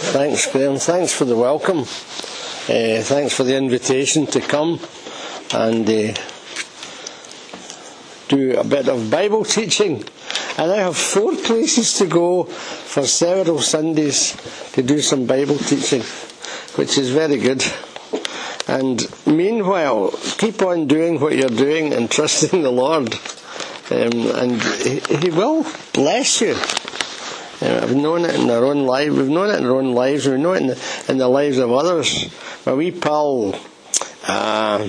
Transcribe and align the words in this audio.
Thanks, 0.00 0.46
Graham. 0.50 0.76
Thanks 0.76 1.12
for 1.12 1.24
the 1.24 1.36
welcome. 1.36 1.80
Uh, 1.80 3.02
thanks 3.02 3.34
for 3.34 3.42
the 3.42 3.56
invitation 3.56 4.26
to 4.26 4.40
come 4.40 4.78
and 5.52 5.88
uh, 5.90 6.14
do 8.28 8.56
a 8.56 8.62
bit 8.64 8.88
of 8.88 9.10
Bible 9.10 9.44
teaching. 9.44 10.04
And 10.56 10.70
I 10.70 10.76
have 10.76 10.96
four 10.96 11.34
places 11.34 11.94
to 11.98 12.06
go 12.06 12.44
for 12.44 13.02
several 13.06 13.58
Sundays 13.60 14.36
to 14.72 14.82
do 14.84 15.00
some 15.00 15.26
Bible 15.26 15.58
teaching, 15.58 16.02
which 16.76 16.96
is 16.96 17.10
very 17.10 17.38
good. 17.38 17.64
And 18.68 19.04
meanwhile, 19.26 20.12
keep 20.38 20.62
on 20.62 20.86
doing 20.86 21.18
what 21.18 21.36
you're 21.36 21.48
doing 21.48 21.92
and 21.92 22.08
trusting 22.18 22.62
the 22.62 22.70
Lord. 22.70 23.14
Um, 23.90 24.30
and 24.36 24.62
he, 24.62 25.00
he 25.16 25.30
will 25.30 25.66
bless 25.92 26.40
you. 26.40 26.54
I've 27.78 27.94
known 27.94 28.24
it 28.24 28.34
in 28.34 28.50
our 28.50 28.64
own 28.64 28.84
lives. 28.84 29.16
We've 29.16 29.28
known 29.28 29.50
it 29.50 29.58
in 29.58 29.66
our 29.66 29.76
own 29.76 29.94
lives. 29.94 30.26
We 30.26 30.36
know 30.36 30.52
it 30.52 30.62
in 30.62 30.66
the, 30.68 31.04
in 31.08 31.18
the 31.18 31.28
lives 31.28 31.58
of 31.58 31.70
others. 31.72 32.30
My 32.66 32.74
wee 32.74 32.90
pal, 32.90 33.58
uh, 34.26 34.88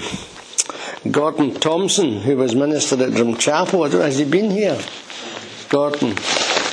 Gordon 1.09 1.54
Thompson, 1.55 2.22
who 2.22 2.38
was 2.38 2.55
minister 2.55 2.95
at 2.95 3.12
Drumchapel, 3.12 4.02
I 4.02 4.05
has 4.05 4.17
he 4.17 4.26
been 4.26 4.52
here? 4.52 4.80
Gordon. 5.70 6.16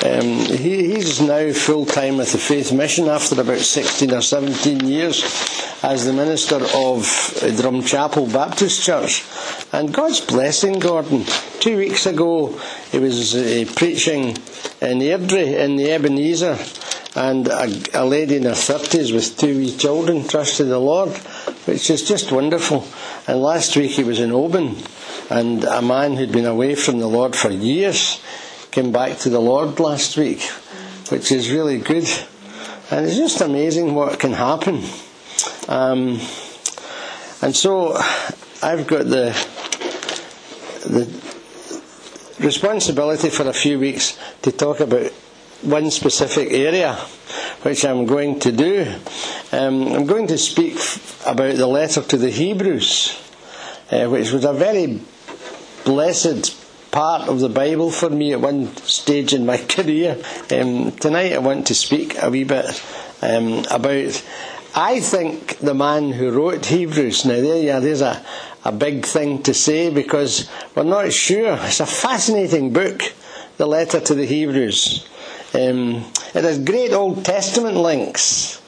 Um, 0.05 0.23
he, 0.23 0.95
he's 0.95 1.23
now 1.23 1.51
full 1.53 1.87
time 1.87 2.19
with 2.19 2.33
the 2.33 2.39
Faith 2.39 2.71
Mission 2.71 3.09
after 3.09 3.41
about 3.41 3.59
16 3.59 4.13
or 4.13 4.21
17 4.21 4.87
years 4.87 5.23
as 5.83 6.05
the 6.05 6.13
minister 6.13 6.57
of 6.57 7.03
Drumchapel 7.41 8.31
Baptist 8.33 8.83
Church. 8.83 9.25
And 9.73 9.95
God's 9.95 10.21
blessing 10.21 10.81
Gordon. 10.81 11.25
Two 11.61 11.79
weeks 11.79 12.05
ago, 12.05 12.49
he 12.93 12.99
was 12.99 13.35
uh, 13.35 13.65
preaching 13.75 14.37
in 14.81 14.99
Airdrie 15.01 15.59
in 15.59 15.77
the 15.77 15.91
Ebenezer, 15.91 16.59
and 17.15 17.49
a, 17.49 17.67
a 17.95 18.05
lady 18.05 18.37
in 18.37 18.43
her 18.43 18.51
30s 18.51 19.15
with 19.15 19.39
two 19.39 19.57
wee 19.57 19.75
children 19.75 20.29
trusted 20.29 20.69
the 20.69 20.79
Lord, 20.79 21.17
which 21.67 21.89
is 21.89 22.07
just 22.07 22.31
wonderful. 22.31 22.87
And 23.27 23.41
last 23.41 23.77
week 23.77 23.93
he 23.93 24.05
was 24.05 24.21
in 24.21 24.31
Oban, 24.33 24.77
and 25.31 25.65
a 25.65 25.81
man 25.81 26.17
who'd 26.17 26.33
been 26.33 26.45
away 26.45 26.75
from 26.75 26.99
the 26.99 27.09
Lord 27.09 27.35
for 27.35 27.51
years 27.51 28.21
came 28.77 28.93
back 28.93 29.17
to 29.17 29.31
the 29.31 29.41
Lord 29.41 29.81
last 29.81 30.19
week, 30.19 30.43
which 31.09 31.33
is 31.33 31.51
really 31.51 31.79
good. 31.79 32.07
And 32.91 33.07
it's 33.07 33.17
just 33.17 33.41
amazing 33.41 33.95
what 33.95 34.19
can 34.21 34.35
happen. 34.35 34.83
Um, 35.67 36.21
and 37.41 37.57
so 37.57 37.97
I've 38.63 38.87
got 38.87 39.07
the 39.07 39.33
the 40.85 41.09
responsibility 42.45 43.31
for 43.31 43.49
a 43.49 43.53
few 43.55 43.79
weeks 43.79 44.19
to 44.43 44.53
talk 44.53 44.81
about 44.81 45.11
one 45.63 45.91
specific 45.91 46.53
area, 46.53 46.97
which 47.63 47.83
I'm 47.83 48.05
going 48.05 48.41
to 48.41 48.53
do. 48.53 48.95
Um, 49.53 49.89
I'm 49.95 50.05
going 50.05 50.27
to 50.27 50.37
speak 50.37 50.77
about 51.25 51.55
the 51.57 51.67
letter 51.67 52.03
to 52.03 52.17
the 52.19 52.29
Hebrews, 52.29 53.19
uh, 53.91 54.05
which 54.11 54.33
was 54.33 54.45
a 54.45 54.53
very 54.53 55.01
blessed 55.87 56.66
part 56.91 57.29
of 57.29 57.41
the 57.41 57.49
Bible 57.49 57.91
for 57.91 58.11
me 58.11 58.33
at 58.33 58.41
one 58.41 58.75
stage 58.79 59.33
in 59.35 59.47
my 59.47 59.57
career. 59.69 60.17
Um, 60.51 60.93
tonight 60.93 61.33
I 61.33 61.39
want 61.39 61.67
to 61.69 61.75
speak 61.75 62.17
a 62.23 62.31
wee 62.31 62.45
bit 62.45 62.83
um, 63.23 63.65
about, 63.71 64.25
I 64.75 65.01
think, 65.01 65.59
the 65.59 65.75
man 65.75 66.13
who 66.13 66.31
wrote 66.31 66.67
Hebrews. 66.67 67.25
Now, 67.25 67.41
there 67.41 67.63
you 67.63 67.73
are, 67.73 67.81
there's 67.81 68.01
a, 68.01 68.25
a 68.65 68.73
big 68.73 69.05
thing 69.05 69.43
to 69.45 69.55
say 69.55 69.91
because 69.91 70.51
we're 70.75 70.85
not 70.85 71.13
sure. 71.13 71.59
It's 71.63 71.81
a 71.81 71.87
fascinating 71.87 72.73
book, 72.73 73.03
the 73.57 73.67
letter 73.67 74.01
to 74.01 74.15
the 74.15 74.27
Hebrews. 74.27 75.07
Um, 75.55 76.05
it 76.35 76.45
has 76.45 76.59
great 76.59 76.93
Old 76.93 77.25
Testament 77.25 77.77
links 77.77 78.61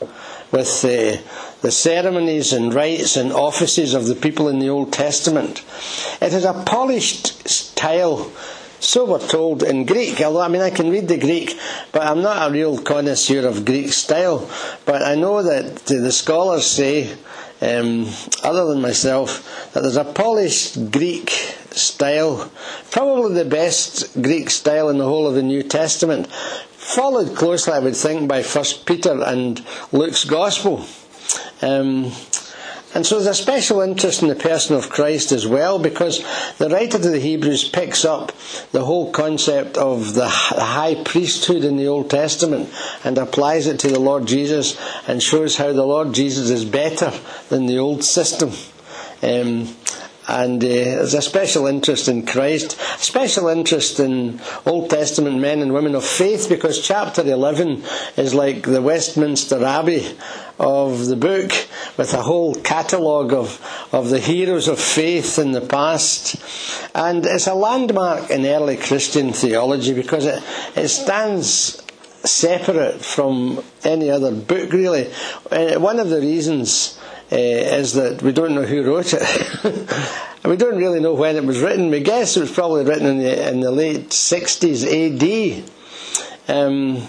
with 0.51 0.85
uh, 0.85 1.17
the 1.61 1.70
ceremonies 1.70 2.53
and 2.53 2.73
rites 2.73 3.17
and 3.17 3.33
offices 3.33 3.95
of 3.95 4.06
the 4.06 4.14
people 4.14 4.48
in 4.48 4.59
the 4.59 4.69
Old 4.69 4.92
Testament. 4.92 5.65
It 6.20 6.33
is 6.33 6.45
a 6.45 6.62
polished 6.65 7.49
style, 7.49 8.31
so 8.81 9.05
we're 9.05 9.27
told 9.27 9.62
in 9.62 9.84
Greek. 9.84 10.21
Although 10.21 10.43
I 10.43 10.49
mean 10.49 10.62
I 10.62 10.71
can 10.71 10.91
read 10.91 11.09
the 11.09 11.19
Greek, 11.19 11.59
but 11.93 12.03
I'm 12.03 12.22
not 12.22 12.49
a 12.49 12.53
real 12.53 12.78
connoisseur 12.78 13.47
of 13.47 13.65
Greek 13.65 13.93
style. 13.93 14.49
But 14.84 15.03
I 15.03 15.16
know 15.16 15.43
that 15.43 15.77
the 15.87 16.12
scholars 16.12 16.66
say, 16.66 17.16
um, 17.60 18.06
other 18.44 18.66
than 18.66 18.81
myself, 18.81 19.72
that 19.72 19.83
there's 19.83 19.97
a 19.97 20.04
polished 20.04 20.93
Greek 20.93 21.31
style, 21.72 22.50
probably 22.93 23.34
the 23.34 23.50
best 23.50 24.21
Greek 24.22 24.50
style 24.50 24.88
in 24.91 24.99
the 24.99 25.04
whole 25.04 25.27
of 25.27 25.34
the 25.34 25.43
New 25.43 25.65
Testament, 25.65 26.28
followed 26.28 27.37
closely, 27.37 27.72
I 27.72 27.81
would 27.81 27.97
think, 27.97 28.28
by 28.28 28.43
First 28.43 28.87
Peter 28.87 29.22
and 29.22 29.65
Luke's 29.93 30.25
Gospel. 30.25 30.87
Um, 31.61 32.13
and 32.95 33.05
so 33.05 33.17
there's 33.17 33.39
a 33.39 33.43
special 33.43 33.83
interest 33.83 34.23
in 34.23 34.29
the 34.29 34.35
person 34.35 34.75
of 34.75 34.89
Christ 34.89 35.31
as 35.31 35.47
well, 35.47 35.79
because 35.79 36.25
the 36.57 36.71
writer 36.71 36.99
to 36.99 37.11
the 37.11 37.21
Hebrews 37.21 37.69
picks 37.69 38.05
up 38.05 38.33
the 38.73 38.85
whole 38.85 39.13
concept 39.13 39.77
of 39.77 40.15
the 40.15 40.27
high 40.27 40.95
priesthood 41.05 41.65
in 41.65 41.77
the 41.77 41.87
Old 41.87 42.09
Testament 42.09 42.71
and 43.05 43.19
applies 43.19 43.67
it 43.67 43.79
to 43.81 43.89
the 43.89 44.01
Lord 44.01 44.27
Jesus 44.27 44.81
and 45.07 45.23
shows 45.23 45.59
how 45.59 45.73
the 45.75 45.85
Lord 45.85 46.15
Jesus 46.15 46.49
is 46.49 46.65
better 46.65 47.13
than 47.51 47.67
the 47.67 47.79
old 47.79 48.05
system. 48.05 48.53
Um, 49.23 49.69
and 50.28 50.62
uh, 50.62 50.69
there's 50.69 51.15
a 51.15 51.22
special 51.22 51.66
interest 51.66 52.06
in 52.06 52.27
Christ, 52.27 52.78
special 52.99 53.49
interest 53.49 53.99
in 53.99 54.41
Old 54.66 54.91
Testament 54.91 55.39
men 55.39 55.62
and 55.62 55.72
women 55.72 55.94
of 55.94 56.05
faith, 56.05 56.50
because 56.50 56.87
chapter 56.87 57.22
11 57.22 57.83
is 58.19 58.34
like 58.34 58.65
the 58.65 58.83
Westminster 58.83 59.65
Abbey 59.65 60.06
of 60.59 61.06
the 61.06 61.16
book, 61.16 61.50
with 61.97 62.12
a 62.12 62.22
whole 62.22 62.55
catalogue 62.56 63.33
of, 63.33 63.89
of 63.91 64.11
the 64.11 64.19
heroes 64.19 64.69
of 64.69 64.78
faith 64.78 65.39
in 65.39 65.53
the 65.53 65.62
past. 65.62 66.37
And 66.95 67.25
it's 67.25 67.47
a 67.47 67.55
landmark 67.55 68.28
in 68.28 68.45
early 68.45 68.77
Christian 68.77 69.33
theology 69.33 69.95
because 69.95 70.27
it, 70.27 70.43
it 70.77 70.89
stands 70.89 71.83
separate 72.25 73.00
from 73.00 73.65
any 73.83 74.10
other 74.10 74.33
book, 74.33 74.72
really. 74.72 75.10
Uh, 75.50 75.78
one 75.78 75.99
of 75.99 76.10
the 76.10 76.21
reasons 76.21 76.97
uh, 77.31 77.37
is 77.37 77.93
that 77.93 78.22
we 78.22 78.33
don't 78.33 78.55
know 78.55 78.62
who 78.62 78.83
wrote 78.83 79.12
it. 79.12 79.22
we 80.44 80.56
don't 80.56 80.78
really 80.78 81.00
know 81.00 81.15
when 81.15 81.37
it 81.37 81.44
was 81.44 81.61
written. 81.61 81.91
We 81.91 82.00
guess 82.00 82.37
it 82.37 82.41
was 82.41 82.53
probably 82.53 82.84
written 82.84 83.06
in 83.06 83.19
the, 83.19 83.49
in 83.49 83.61
the 83.61 83.71
late 83.71 84.11
60s 84.11 84.84
AD. 84.87 85.65
Um, 86.49 87.06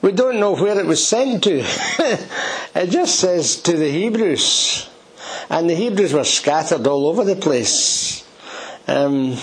we 0.00 0.12
don't 0.12 0.40
know 0.40 0.54
where 0.54 0.78
it 0.78 0.86
was 0.86 1.06
sent 1.06 1.44
to. 1.44 1.58
it 2.74 2.90
just 2.90 3.20
says 3.20 3.60
to 3.62 3.76
the 3.76 3.90
Hebrews. 3.90 4.88
And 5.50 5.68
the 5.68 5.74
Hebrews 5.74 6.14
were 6.14 6.24
scattered 6.24 6.86
all 6.86 7.06
over 7.06 7.24
the 7.24 7.36
place. 7.36 8.26
Um, 8.88 9.36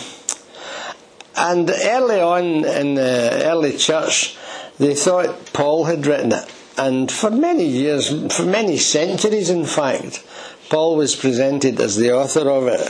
and 1.36 1.70
early 1.70 2.20
on 2.20 2.66
in 2.66 2.96
the 2.96 3.44
early 3.46 3.78
church, 3.78 4.36
they 4.80 4.96
thought 4.96 5.54
Paul 5.54 5.86
had 5.86 6.06
written 6.06 6.32
it. 6.34 6.52
And 6.80 7.12
for 7.12 7.30
many 7.30 7.66
years, 7.66 8.08
for 8.34 8.46
many 8.46 8.78
centuries 8.78 9.50
in 9.50 9.66
fact, 9.66 10.26
Paul 10.70 10.96
was 10.96 11.14
presented 11.14 11.82
as 11.82 11.98
the 11.98 12.14
author 12.16 12.50
of 12.50 12.68
it. 12.68 12.90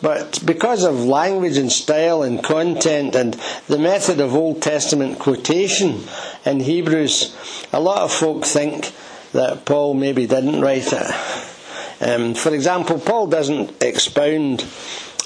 But 0.00 0.40
because 0.46 0.82
of 0.82 1.04
language 1.04 1.58
and 1.58 1.70
style 1.70 2.22
and 2.22 2.42
content 2.42 3.14
and 3.14 3.34
the 3.68 3.78
method 3.78 4.18
of 4.18 4.34
Old 4.34 4.62
Testament 4.62 5.18
quotation 5.18 6.04
in 6.46 6.60
Hebrews, 6.60 7.36
a 7.72 7.80
lot 7.80 8.00
of 8.00 8.12
folk 8.12 8.46
think 8.46 8.90
that 9.32 9.66
Paul 9.66 9.92
maybe 9.92 10.26
didn't 10.26 10.62
write 10.62 10.90
it. 10.90 11.10
Um, 12.00 12.34
for 12.34 12.54
example, 12.54 12.98
Paul 12.98 13.26
doesn't 13.26 13.82
expound 13.82 14.64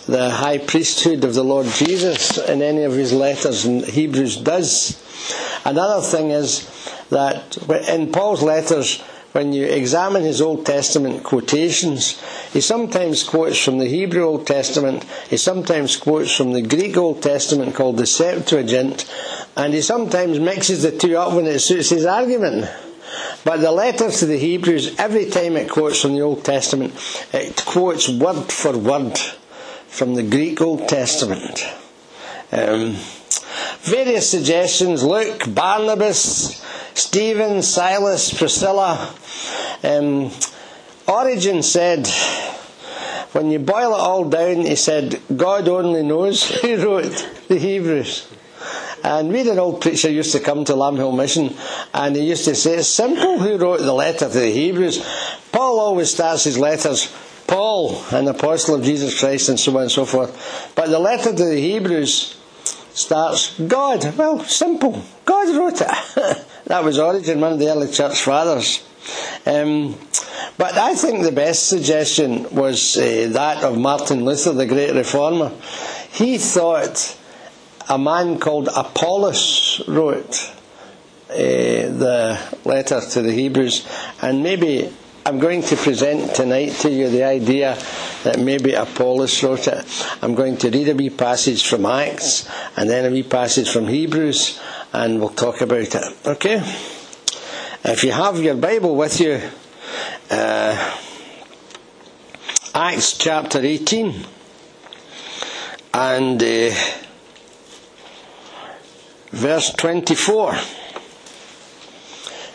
the 0.07 0.29
high 0.31 0.59
priesthood 0.59 1.23
of 1.23 1.35
the 1.35 1.45
Lord 1.45 1.67
Jesus 1.67 2.37
in 2.37 2.63
any 2.63 2.83
of 2.83 2.93
his 2.93 3.13
letters, 3.13 3.65
and 3.65 3.85
Hebrews 3.85 4.39
does. 4.39 5.03
Another 5.65 6.03
thing 6.03 6.31
is 6.31 6.69
that 7.11 7.57
in 7.89 8.13
Paul's 8.13 8.43
letters, 8.43 9.01
when 9.33 9.53
you 9.53 9.67
examine 9.67 10.23
his 10.23 10.41
Old 10.41 10.65
Testament 10.65 11.23
quotations, 11.23 12.19
he 12.53 12.61
sometimes 12.63 13.23
quotes 13.23 13.63
from 13.63 13.79
the 13.79 13.87
Hebrew 13.87 14.25
Old 14.25 14.47
Testament, 14.47 15.05
he 15.29 15.37
sometimes 15.37 15.97
quotes 15.97 16.35
from 16.35 16.53
the 16.53 16.63
Greek 16.63 16.97
Old 16.97 17.23
Testament 17.23 17.75
called 17.75 17.99
the 17.99 18.07
Septuagint, 18.07 19.05
and 19.55 19.75
he 19.75 19.83
sometimes 19.83 20.41
mixes 20.41 20.83
the 20.83 20.91
two 20.91 21.19
up 21.19 21.35
when 21.35 21.45
it 21.45 21.59
suits 21.59 21.91
his 21.91 22.07
argument. 22.07 22.67
But 23.45 23.59
the 23.59 23.73
letter 23.73 24.11
to 24.11 24.27
the 24.27 24.39
Hebrews, 24.39 24.99
every 24.99 25.27
time 25.31 25.57
it 25.57 25.71
quotes 25.71 26.01
from 26.01 26.15
the 26.15 26.23
Old 26.23 26.43
Testament, 26.45 26.95
it 27.33 27.63
quotes 27.67 28.09
word 28.09 28.51
for 28.51 28.77
word 28.77 29.19
from 29.87 30.15
the 30.15 30.23
Greek 30.23 30.61
Old 30.61 30.89
Testament. 30.89 31.61
Um, 32.53 32.97
various 33.87 34.31
suggestions 34.31 35.03
Luke, 35.03 35.43
Barnabas, 35.55 36.63
Stephen, 36.95 37.63
Silas, 37.63 38.37
Priscilla. 38.37 39.15
Um, 39.83 40.31
Origen 41.07 41.63
said, 41.63 42.09
when 43.33 43.51
you 43.51 43.59
boil 43.59 43.95
it 43.95 44.01
all 44.01 44.29
down, 44.29 44.63
he 44.63 44.77
said, 44.77 45.21
God 45.35 45.69
only 45.69 46.03
knows 46.03 46.49
who 46.63 46.77
wrote 46.85 47.45
the 47.49 47.59
Hebrews. 47.59 48.33
And 49.05 49.29
we 49.29 49.39
had 49.39 49.47
an 49.49 49.59
old 49.61 49.83
preacher 49.83 50.11
used 50.11 50.33
to 50.33 50.41
come 50.41 50.65
to 50.65 50.73
Lambhill 50.73 51.17
Mission 51.17 51.55
and 51.95 52.17
he 52.17 52.23
used 52.29 52.45
to 52.47 52.57
say, 52.57 52.79
it's 52.79 52.89
simple 52.89 53.39
who 53.39 53.57
wrote 53.57 53.79
the 53.81 53.93
letter 53.93 54.27
to 54.27 54.39
the 54.41 54.51
Hebrews. 54.51 54.99
Paul 55.53 55.79
always 55.79 56.11
starts 56.11 56.43
his 56.45 56.59
letters, 56.59 57.15
Paul, 57.47 58.03
an 58.11 58.27
apostle 58.27 58.75
of 58.75 58.83
Jesus 58.83 59.21
Christ 59.21 59.49
and 59.49 59.61
so 59.61 59.77
on 59.77 59.83
and 59.83 59.93
so 59.93 60.07
forth. 60.07 60.73
But 60.75 60.89
the 60.89 60.99
letter 60.99 61.31
to 61.31 61.45
the 61.45 61.61
Hebrews 61.61 62.36
starts, 62.97 63.59
God. 63.61 64.17
Well, 64.17 64.41
simple. 64.45 65.03
God 65.25 65.57
wrote 65.57 65.81
it. 65.81 66.47
that 66.67 66.83
was 66.83 66.99
Origen, 66.99 67.41
one 67.41 67.53
of 67.53 67.59
the 67.59 67.69
early 67.69 67.91
church 67.91 68.21
fathers. 68.21 68.83
Um, 69.47 69.97
but 70.59 70.75
I 70.75 70.95
think 70.95 71.23
the 71.23 71.33
best 71.33 71.69
suggestion 71.69 72.53
was 72.55 72.97
uh, 72.97 73.29
that 73.33 73.63
of 73.63 73.79
Martin 73.79 74.25
Luther, 74.25 74.53
the 74.53 74.67
great 74.67 74.95
reformer. 74.95 75.53
He 76.13 76.39
thought 76.39 77.17
a 77.89 77.99
man 77.99 78.41
called 78.41 78.69
Apollos 78.75 79.83
wrote 79.87 80.51
uh, 81.31 81.35
the 81.37 82.41
letter 82.65 83.01
to 83.01 83.23
the 83.23 83.33
Hebrews, 83.33 83.87
and 84.23 84.43
maybe 84.43 84.93
I'm 85.25 85.39
going 85.39 85.63
to 85.63 85.77
present 85.77 86.35
tonight 86.35 86.71
to 86.81 86.91
you 86.91 87.11
the 87.11 87.25
idea 87.25 87.77
that 88.27 88.41
maybe 88.41 88.73
Apollos 88.73 89.41
wrote 89.45 89.69
it. 89.69 89.85
I'm 90.21 90.35
going 90.35 90.57
to 90.57 90.69
read 90.69 90.89
a 90.89 90.95
wee 90.97 91.11
passage 91.11 91.65
from 91.65 91.87
Acts 91.87 92.51
and 92.77 92.91
then 92.91 93.05
a 93.05 93.11
wee 93.11 93.23
passage 93.23 93.71
from 93.71 93.87
Hebrews, 93.87 94.61
and 94.93 95.21
we'll 95.21 95.29
talk 95.29 95.61
about 95.61 95.95
it. 95.95 96.27
Okay? 96.27 96.57
If 97.85 98.03
you 98.03 98.11
have 98.11 98.43
your 98.43 98.57
Bible 98.57 98.97
with 98.97 99.21
you, 99.21 99.41
uh, 100.29 100.97
Acts 102.75 103.17
chapter 103.17 103.61
18 103.61 104.27
and 105.95 106.43
uh, 106.43 106.71
verse 109.31 109.73
24. 109.75 110.53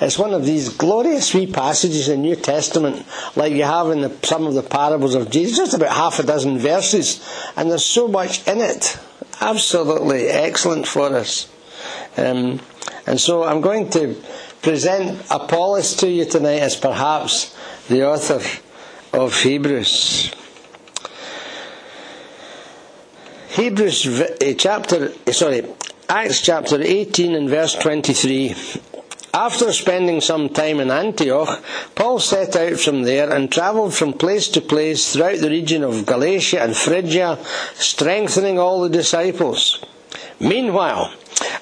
It's 0.01 0.17
one 0.17 0.33
of 0.33 0.45
these 0.45 0.69
glorious 0.69 1.31
wee 1.31 1.45
passages 1.45 2.09
in 2.09 2.23
the 2.23 2.29
New 2.29 2.35
Testament, 2.35 3.05
like 3.35 3.53
you 3.53 3.63
have 3.63 3.91
in 3.91 4.01
the, 4.01 4.11
some 4.23 4.47
of 4.47 4.55
the 4.55 4.63
parables 4.63 5.13
of 5.13 5.29
Jesus, 5.29 5.57
just 5.57 5.73
about 5.75 5.95
half 5.95 6.17
a 6.17 6.23
dozen 6.23 6.57
verses, 6.57 7.23
and 7.55 7.69
there's 7.69 7.85
so 7.85 8.07
much 8.07 8.47
in 8.47 8.59
it. 8.61 8.97
Absolutely 9.39 10.27
excellent 10.27 10.87
for 10.87 11.15
us. 11.15 11.47
Um, 12.17 12.59
and 13.05 13.19
so 13.19 13.43
I'm 13.43 13.61
going 13.61 13.91
to 13.91 14.15
present 14.63 15.23
Apollos 15.29 15.95
to 15.97 16.09
you 16.09 16.25
tonight 16.25 16.61
as 16.61 16.75
perhaps 16.75 17.55
the 17.87 18.07
author 18.07 18.41
of 19.13 19.39
Hebrews. 19.39 20.31
Hebrews 23.49 24.21
eh, 24.41 24.55
chapter, 24.57 25.11
sorry, 25.31 25.65
Acts 26.09 26.41
chapter 26.41 26.81
18 26.81 27.35
and 27.35 27.49
verse 27.49 27.75
23. 27.75 28.55
After 29.33 29.71
spending 29.71 30.19
some 30.19 30.49
time 30.49 30.81
in 30.81 30.91
Antioch, 30.91 31.63
Paul 31.95 32.19
set 32.19 32.55
out 32.57 32.77
from 32.77 33.03
there 33.03 33.31
and 33.31 33.49
travelled 33.49 33.93
from 33.93 34.11
place 34.13 34.49
to 34.49 34.61
place 34.61 35.13
throughout 35.13 35.39
the 35.39 35.49
region 35.49 35.83
of 35.83 36.05
Galatia 36.05 36.61
and 36.61 36.75
Phrygia, 36.75 37.39
strengthening 37.75 38.59
all 38.59 38.81
the 38.81 38.89
disciples. 38.89 39.79
Meanwhile, 40.39 41.13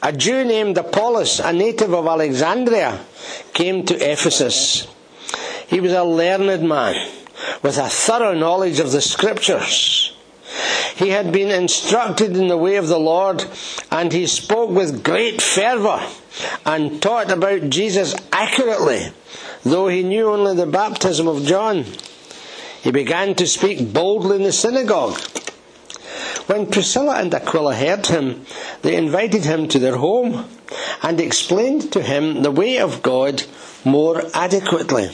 a 0.02 0.12
Jew 0.12 0.46
named 0.46 0.80
Apollos, 0.80 1.40
a 1.40 1.54
native 1.54 1.94
of 1.94 2.08
Alexandria, 2.08 3.06
came 3.54 3.86
to 3.86 3.96
Ephesus. 3.96 4.88
He 5.68 5.80
was 5.80 5.92
a 5.92 6.04
learned 6.04 6.68
man 6.68 6.96
with 7.62 7.78
a 7.78 7.88
thorough 7.88 8.34
knowledge 8.34 8.80
of 8.80 8.92
the 8.92 9.02
scriptures. 9.02 10.16
He 10.96 11.10
had 11.10 11.32
been 11.32 11.52
instructed 11.52 12.36
in 12.36 12.48
the 12.48 12.58
way 12.58 12.78
of 12.78 12.88
the 12.88 13.00
Lord 13.00 13.46
and 13.92 14.12
he 14.12 14.26
spoke 14.26 14.72
with 14.72 15.04
great 15.04 15.42
fervour 15.42 16.02
and 16.66 17.02
taught 17.02 17.32
about 17.32 17.70
Jesus 17.70 18.16
accurately, 18.32 19.12
though 19.64 19.88
he 19.88 20.04
knew 20.04 20.30
only 20.30 20.56
the 20.56 20.66
baptism 20.66 21.28
of 21.28 21.46
John. 21.46 21.86
He 22.82 22.92
began 22.92 23.36
to 23.36 23.48
speak 23.48 23.92
boldly 23.92 24.38
in 24.38 24.44
the 24.44 24.52
synagogue 24.52 25.20
when 26.50 26.66
Priscilla 26.66 27.20
and 27.20 27.32
Aquila 27.32 27.76
heard 27.76 28.08
him, 28.08 28.44
they 28.82 28.96
invited 28.96 29.46
him 29.46 29.68
to 29.68 29.78
their 29.78 29.98
home 29.98 30.50
and 31.04 31.22
explained 31.22 31.94
to 31.94 32.02
him 32.02 32.42
the 32.42 32.50
way 32.50 32.80
of 32.80 33.04
God 33.04 33.44
more 33.86 34.24
adequately. 34.34 35.10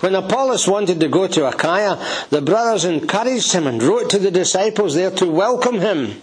When 0.00 0.14
Apollos 0.14 0.66
wanted 0.66 1.00
to 1.00 1.08
go 1.08 1.26
to 1.28 1.46
Achaia, 1.46 2.02
the 2.30 2.40
brothers 2.40 2.86
encouraged 2.86 3.52
him 3.52 3.66
and 3.66 3.82
wrote 3.82 4.08
to 4.10 4.18
the 4.18 4.30
disciples 4.30 4.94
there 4.94 5.10
to 5.10 5.26
welcome 5.26 5.80
him. 5.80 6.22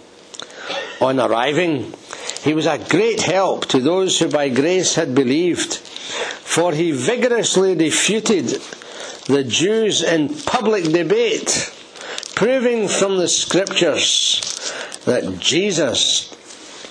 On 1.00 1.20
arriving, 1.20 1.94
he 2.42 2.54
was 2.54 2.66
a 2.66 2.78
great 2.78 3.22
help 3.22 3.66
to 3.66 3.78
those 3.78 4.18
who 4.18 4.28
by 4.28 4.48
grace 4.48 4.96
had 4.96 5.14
believed, 5.14 5.76
for 5.76 6.72
he 6.72 6.90
vigorously 6.90 7.74
refuted 7.76 8.60
the 9.26 9.44
Jews 9.44 10.02
in 10.02 10.28
public 10.28 10.84
debate 10.84 11.72
proving 12.34 12.88
from 12.88 13.18
the 13.18 13.28
scriptures 13.28 14.40
that 15.04 15.38
Jesus 15.38 16.34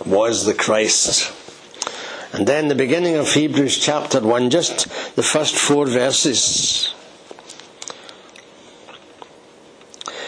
was 0.05 0.45
the 0.45 0.53
Christ. 0.53 1.33
And 2.33 2.47
then 2.47 2.69
the 2.69 2.75
beginning 2.75 3.17
of 3.17 3.33
Hebrews 3.33 3.77
chapter 3.77 4.21
1, 4.21 4.49
just 4.49 4.87
the 5.17 5.23
first 5.23 5.55
four 5.55 5.85
verses. 5.85 6.93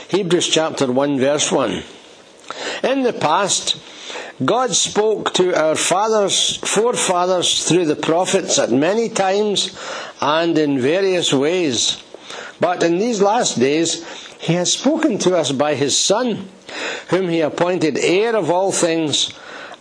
Hebrews 0.09 0.49
chapter 0.49 0.91
1, 0.91 1.19
verse 1.19 1.49
1. 1.49 1.83
In 2.83 3.03
the 3.03 3.13
past, 3.13 3.77
God 4.43 4.73
spoke 4.73 5.33
to 5.35 5.53
our 5.53 5.75
fathers, 5.75 6.57
forefathers 6.57 7.67
through 7.67 7.85
the 7.85 7.95
prophets 7.95 8.57
at 8.57 8.71
many 8.71 9.09
times 9.09 9.77
and 10.21 10.57
in 10.57 10.79
various 10.79 11.31
ways. 11.31 12.01
But 12.59 12.81
in 12.81 12.97
these 12.97 13.21
last 13.21 13.59
days, 13.59 14.03
he 14.39 14.53
has 14.53 14.73
spoken 14.73 15.19
to 15.19 15.37
us 15.37 15.51
by 15.51 15.75
his 15.75 15.97
Son, 15.97 16.49
whom 17.09 17.29
he 17.29 17.41
appointed 17.41 17.97
heir 17.97 18.35
of 18.35 18.49
all 18.49 18.71
things, 18.71 19.31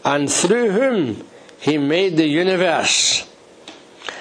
and 0.04 0.30
through 0.30 0.70
whom 0.70 1.24
he 1.58 1.78
made 1.78 2.16
the 2.16 2.26
universe. 2.26 3.26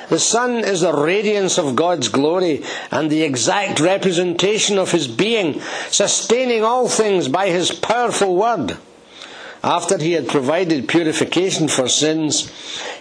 The 0.10 0.20
Son 0.20 0.64
is 0.64 0.82
the 0.82 0.94
radiance 0.94 1.58
of 1.58 1.76
God's 1.76 2.08
glory 2.08 2.64
and 2.90 3.10
the 3.10 3.24
exact 3.24 3.80
representation 3.80 4.78
of 4.78 4.92
his 4.92 5.08
being, 5.08 5.62
sustaining 5.90 6.64
all 6.64 6.88
things 6.88 7.28
by 7.28 7.50
his 7.50 7.72
powerful 7.72 8.36
word. 8.36 8.78
After 9.64 9.98
he 9.98 10.14
had 10.14 10.28
provided 10.28 10.88
purification 10.88 11.68
for 11.68 11.88
sins, 11.88 12.52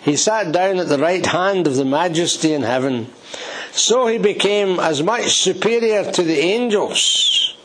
he 0.03 0.17
sat 0.17 0.53
down 0.53 0.79
at 0.79 0.89
the 0.89 0.99
right 0.99 1.25
hand 1.25 1.67
of 1.67 1.77
the 1.77 1.85
majesty 1.85 2.53
in 2.53 2.63
heaven. 2.63 3.09
So 3.73 4.07
he 4.07 4.19
became 4.19 4.79
as 4.79 5.03
much 5.03 5.33
superior 5.33 6.11
to 6.13 6.23
the 6.23 6.39
angels 6.39 7.57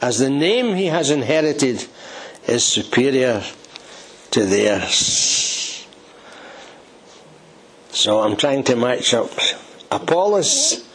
as 0.00 0.18
the 0.18 0.30
name 0.30 0.76
he 0.76 0.86
has 0.86 1.10
inherited 1.10 1.84
is 2.46 2.64
superior 2.64 3.42
to 4.30 4.44
theirs. 4.44 5.86
So 7.90 8.20
I'm 8.20 8.36
trying 8.36 8.62
to 8.64 8.76
match 8.76 9.12
up 9.14 9.30
Apollos 9.90 10.88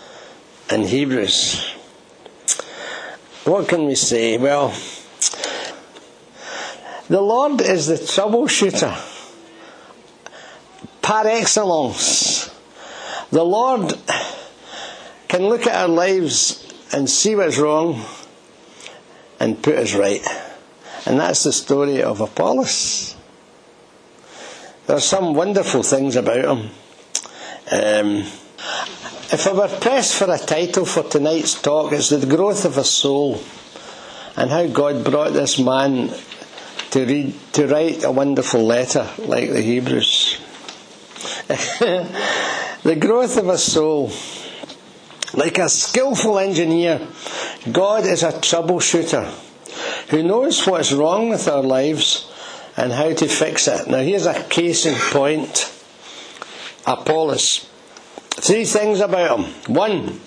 and 0.69 0.85
Hebrews. 0.85 1.61
What 3.43 3.67
can 3.67 3.85
we 3.85 3.95
say? 3.95 4.37
Well, 4.37 4.73
the 7.13 7.21
Lord 7.21 7.61
is 7.61 7.85
the 7.85 7.93
troubleshooter 7.93 8.91
par 11.03 11.27
excellence. 11.27 12.49
The 13.29 13.43
Lord 13.43 13.93
can 15.27 15.43
look 15.43 15.67
at 15.67 15.75
our 15.75 15.87
lives 15.87 16.73
and 16.91 17.07
see 17.07 17.35
what's 17.35 17.59
wrong 17.59 18.03
and 19.39 19.61
put 19.61 19.75
us 19.75 19.93
right. 19.93 20.21
And 21.05 21.19
that's 21.19 21.43
the 21.43 21.53
story 21.53 22.01
of 22.01 22.19
Apollos. 22.19 23.15
There's 24.87 25.03
some 25.03 25.35
wonderful 25.35 25.83
things 25.83 26.15
about 26.15 26.45
him. 26.45 26.71
Um, 27.71 28.25
if 29.31 29.45
I 29.45 29.53
were 29.53 29.79
pressed 29.79 30.15
for 30.15 30.33
a 30.33 30.39
title 30.39 30.85
for 30.85 31.03
tonight's 31.03 31.61
talk, 31.61 31.91
it's 31.91 32.09
The 32.09 32.25
Growth 32.25 32.65
of 32.65 32.79
a 32.79 32.83
Soul 32.83 33.39
and 34.35 34.49
how 34.49 34.65
God 34.65 35.03
brought 35.03 35.33
this 35.33 35.59
man 35.59 36.09
to, 36.93 37.05
read, 37.07 37.33
to 37.53 37.67
write 37.67 38.03
a 38.03 38.11
wonderful 38.11 38.63
letter 38.63 39.09
like 39.17 39.49
the 39.49 39.61
Hebrews. 39.61 40.39
the 41.47 42.95
growth 42.99 43.35
of 43.37 43.47
a 43.49 43.57
soul. 43.57 44.11
Like 45.33 45.57
a 45.57 45.69
skillful 45.69 46.37
engineer, 46.37 47.07
God 47.71 48.05
is 48.05 48.21
a 48.21 48.31
troubleshooter 48.31 49.25
who 50.09 50.21
knows 50.21 50.67
what's 50.67 50.91
wrong 50.91 51.29
with 51.29 51.47
our 51.47 51.63
lives 51.63 52.31
and 52.77 52.91
how 52.91 53.11
to 53.11 53.27
fix 53.27 53.67
it. 53.67 53.87
Now, 53.87 53.97
here's 53.97 54.27
a 54.27 54.43
case 54.43 54.85
in 54.85 54.93
point 54.93 55.73
Apollos. 56.85 57.67
Three 58.29 58.65
things 58.65 58.99
about 58.99 59.39
him. 59.39 59.45
One, 59.73 60.19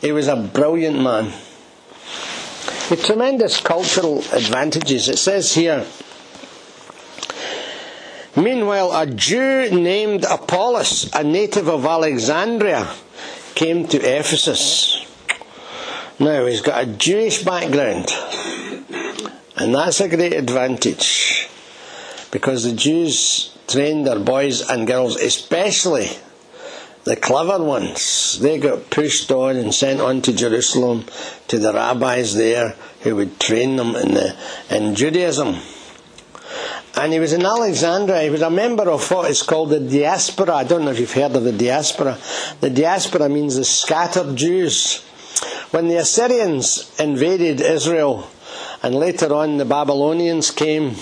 he 0.00 0.12
was 0.12 0.28
a 0.28 0.36
brilliant 0.36 0.98
man. 0.98 1.30
Tremendous 2.96 3.60
cultural 3.60 4.18
advantages. 4.32 5.08
It 5.08 5.18
says 5.18 5.54
here, 5.54 5.86
Meanwhile, 8.36 8.92
a 8.92 9.06
Jew 9.06 9.70
named 9.70 10.24
Apollos, 10.24 11.10
a 11.14 11.22
native 11.22 11.68
of 11.68 11.84
Alexandria, 11.84 12.88
came 13.54 13.86
to 13.88 13.98
Ephesus. 13.98 15.04
Now, 16.18 16.46
he's 16.46 16.62
got 16.62 16.82
a 16.82 16.86
Jewish 16.86 17.44
background, 17.44 18.10
and 19.56 19.74
that's 19.74 20.00
a 20.00 20.08
great 20.08 20.32
advantage 20.32 21.48
because 22.30 22.64
the 22.64 22.72
Jews 22.72 23.56
trained 23.68 24.06
their 24.06 24.18
boys 24.18 24.68
and 24.68 24.86
girls, 24.86 25.16
especially 25.16 26.08
the 27.10 27.16
clever 27.16 27.60
ones. 27.60 28.38
They 28.38 28.58
got 28.58 28.88
pushed 28.88 29.32
on 29.32 29.56
and 29.56 29.74
sent 29.74 30.00
on 30.00 30.22
to 30.22 30.32
Jerusalem 30.32 31.06
to 31.48 31.58
the 31.58 31.72
rabbis 31.72 32.36
there 32.36 32.76
who 33.00 33.16
would 33.16 33.40
train 33.40 33.74
them 33.74 33.96
in, 33.96 34.14
the, 34.14 34.36
in 34.70 34.94
Judaism. 34.94 35.56
And 36.94 37.12
he 37.12 37.18
was 37.18 37.32
in 37.32 37.44
Alexandria. 37.44 38.22
He 38.22 38.30
was 38.30 38.42
a 38.42 38.50
member 38.50 38.88
of 38.88 39.10
what 39.10 39.28
is 39.28 39.42
called 39.42 39.70
the 39.70 39.80
diaspora. 39.80 40.54
I 40.54 40.62
don't 40.62 40.84
know 40.84 40.92
if 40.92 41.00
you've 41.00 41.12
heard 41.12 41.34
of 41.34 41.42
the 41.42 41.52
diaspora. 41.52 42.16
The 42.60 42.70
diaspora 42.70 43.28
means 43.28 43.56
the 43.56 43.64
scattered 43.64 44.36
Jews. 44.36 45.02
When 45.72 45.88
the 45.88 45.96
Assyrians 45.96 46.94
invaded 47.00 47.60
Israel 47.60 48.28
and 48.84 48.94
later 48.94 49.34
on 49.34 49.56
the 49.56 49.64
Babylonians 49.64 50.52
came, 50.52 50.94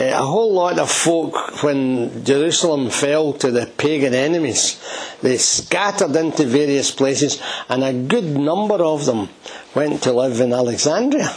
eh, 0.00 0.18
a 0.18 0.22
whole 0.22 0.52
lot 0.52 0.78
of 0.78 0.90
folk, 0.90 1.62
when 1.62 2.24
Jerusalem 2.24 2.90
fell 2.90 3.32
to 3.34 3.50
the 3.50 3.66
pagan 3.66 4.14
enemies, 4.14 4.82
they 5.22 5.36
scattered 5.36 6.16
into 6.16 6.44
various 6.46 6.90
places 6.90 7.40
and 7.68 7.84
a 7.84 7.92
good 7.92 8.24
number 8.36 8.82
of 8.82 9.04
them 9.04 9.28
went 9.74 10.02
to 10.02 10.12
live 10.12 10.40
in 10.40 10.52
Alexandria. 10.52 11.30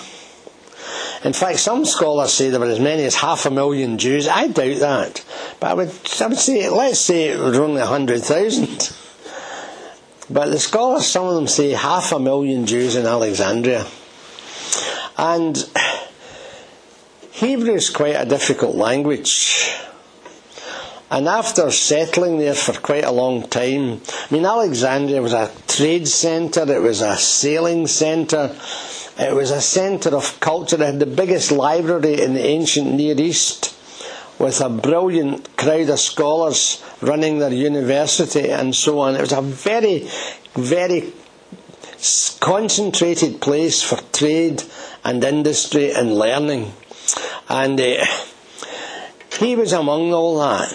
In 1.23 1.31
fact, 1.31 1.59
some 1.59 1.85
scholars 1.85 2.33
say 2.33 2.49
there 2.49 2.59
were 2.59 2.65
as 2.65 2.79
many 2.81 3.03
as 3.05 3.15
half 3.15 3.45
a 3.45 3.49
million 3.49 3.97
Jews. 3.97 4.27
I 4.27 4.47
doubt 4.47 4.79
that. 4.79 5.25
But 5.59 5.71
I 5.71 5.73
would, 5.75 5.91
I 6.19 6.27
would 6.27 6.37
say, 6.37 6.69
let's 6.69 6.99
say 6.99 7.29
it 7.29 7.39
was 7.39 7.57
only 7.57 7.79
100,000. 7.79 8.93
But 10.29 10.51
the 10.51 10.59
scholars, 10.59 11.05
some 11.05 11.25
of 11.25 11.35
them 11.35 11.47
say 11.47 11.71
half 11.71 12.11
a 12.11 12.19
million 12.19 12.65
Jews 12.65 12.95
in 12.95 13.05
Alexandria. 13.05 13.85
And 15.17 15.57
Hebrew 17.33 17.73
is 17.73 17.89
quite 17.89 18.15
a 18.15 18.25
difficult 18.25 18.75
language. 18.75 19.73
And 21.09 21.27
after 21.27 21.71
settling 21.71 22.37
there 22.37 22.53
for 22.53 22.73
quite 22.73 23.05
a 23.05 23.11
long 23.11 23.47
time, 23.49 24.01
I 24.07 24.27
mean, 24.29 24.45
Alexandria 24.45 25.19
was 25.19 25.33
a 25.33 25.51
trade 25.67 26.07
centre, 26.07 26.71
it 26.71 26.81
was 26.81 27.01
a 27.01 27.17
sailing 27.17 27.87
centre, 27.87 28.55
it 29.17 29.33
was 29.33 29.49
a 29.49 29.61
centre 29.61 30.15
of 30.15 30.39
culture. 30.39 30.75
It 30.75 30.85
had 30.85 30.99
the 30.99 31.07
biggest 31.07 31.51
library 31.51 32.21
in 32.21 32.35
the 32.35 32.45
ancient 32.45 32.93
Near 32.93 33.19
East 33.19 33.75
with 34.37 34.61
a 34.61 34.69
brilliant 34.69 35.57
crowd 35.57 35.89
of 35.89 35.99
scholars 35.99 36.83
running 37.01 37.39
their 37.39 37.53
university 37.53 38.51
and 38.51 38.75
so 38.75 38.99
on. 38.99 39.15
It 39.15 39.21
was 39.21 39.33
a 39.33 39.41
very, 39.41 40.07
very 40.53 41.13
concentrated 42.39 43.41
place 43.41 43.81
for 43.81 43.97
trade 44.11 44.63
and 45.03 45.23
industry 45.23 45.91
and 45.91 46.13
learning. 46.13 46.73
And 47.49 47.79
uh, 47.79 48.05
he 49.39 49.55
was 49.55 49.73
among 49.73 50.13
all 50.13 50.39
that. 50.39 50.71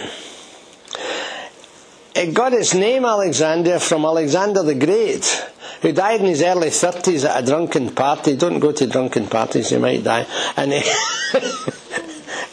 It 2.14 2.34
got 2.34 2.52
its 2.52 2.74
name 2.74 3.04
Alexander 3.04 3.78
from 3.78 4.04
Alexander 4.04 4.62
the 4.62 4.74
Great 4.74 5.46
who 5.82 5.92
died 5.92 6.20
in 6.20 6.26
his 6.26 6.42
early 6.42 6.68
30s 6.68 7.28
at 7.28 7.42
a 7.42 7.46
drunken 7.46 7.94
party. 7.94 8.36
Don't 8.36 8.58
go 8.58 8.72
to 8.72 8.86
drunken 8.86 9.28
parties, 9.28 9.70
you 9.70 9.78
might 9.78 10.02
die. 10.02 10.26
And 10.56 10.72
he 10.72 10.82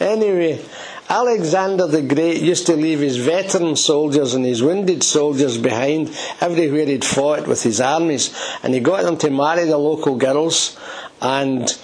anyway, 0.00 0.64
Alexander 1.08 1.86
the 1.86 2.02
Great 2.02 2.40
used 2.40 2.66
to 2.66 2.76
leave 2.76 3.00
his 3.00 3.16
veteran 3.16 3.76
soldiers 3.76 4.34
and 4.34 4.44
his 4.44 4.62
wounded 4.62 5.02
soldiers 5.02 5.58
behind 5.58 6.16
everywhere 6.40 6.86
he'd 6.86 7.04
fought 7.04 7.46
with 7.46 7.62
his 7.62 7.80
armies, 7.80 8.34
and 8.62 8.74
he 8.74 8.80
got 8.80 9.02
them 9.02 9.16
to 9.18 9.30
marry 9.30 9.64
the 9.64 9.78
local 9.78 10.16
girls 10.16 10.78
and 11.20 11.76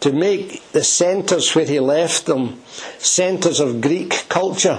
to 0.00 0.12
make 0.12 0.62
the 0.72 0.82
centres 0.82 1.54
where 1.54 1.66
he 1.66 1.78
left 1.78 2.26
them 2.26 2.60
centres 2.98 3.60
of 3.60 3.80
Greek 3.80 4.26
culture 4.28 4.78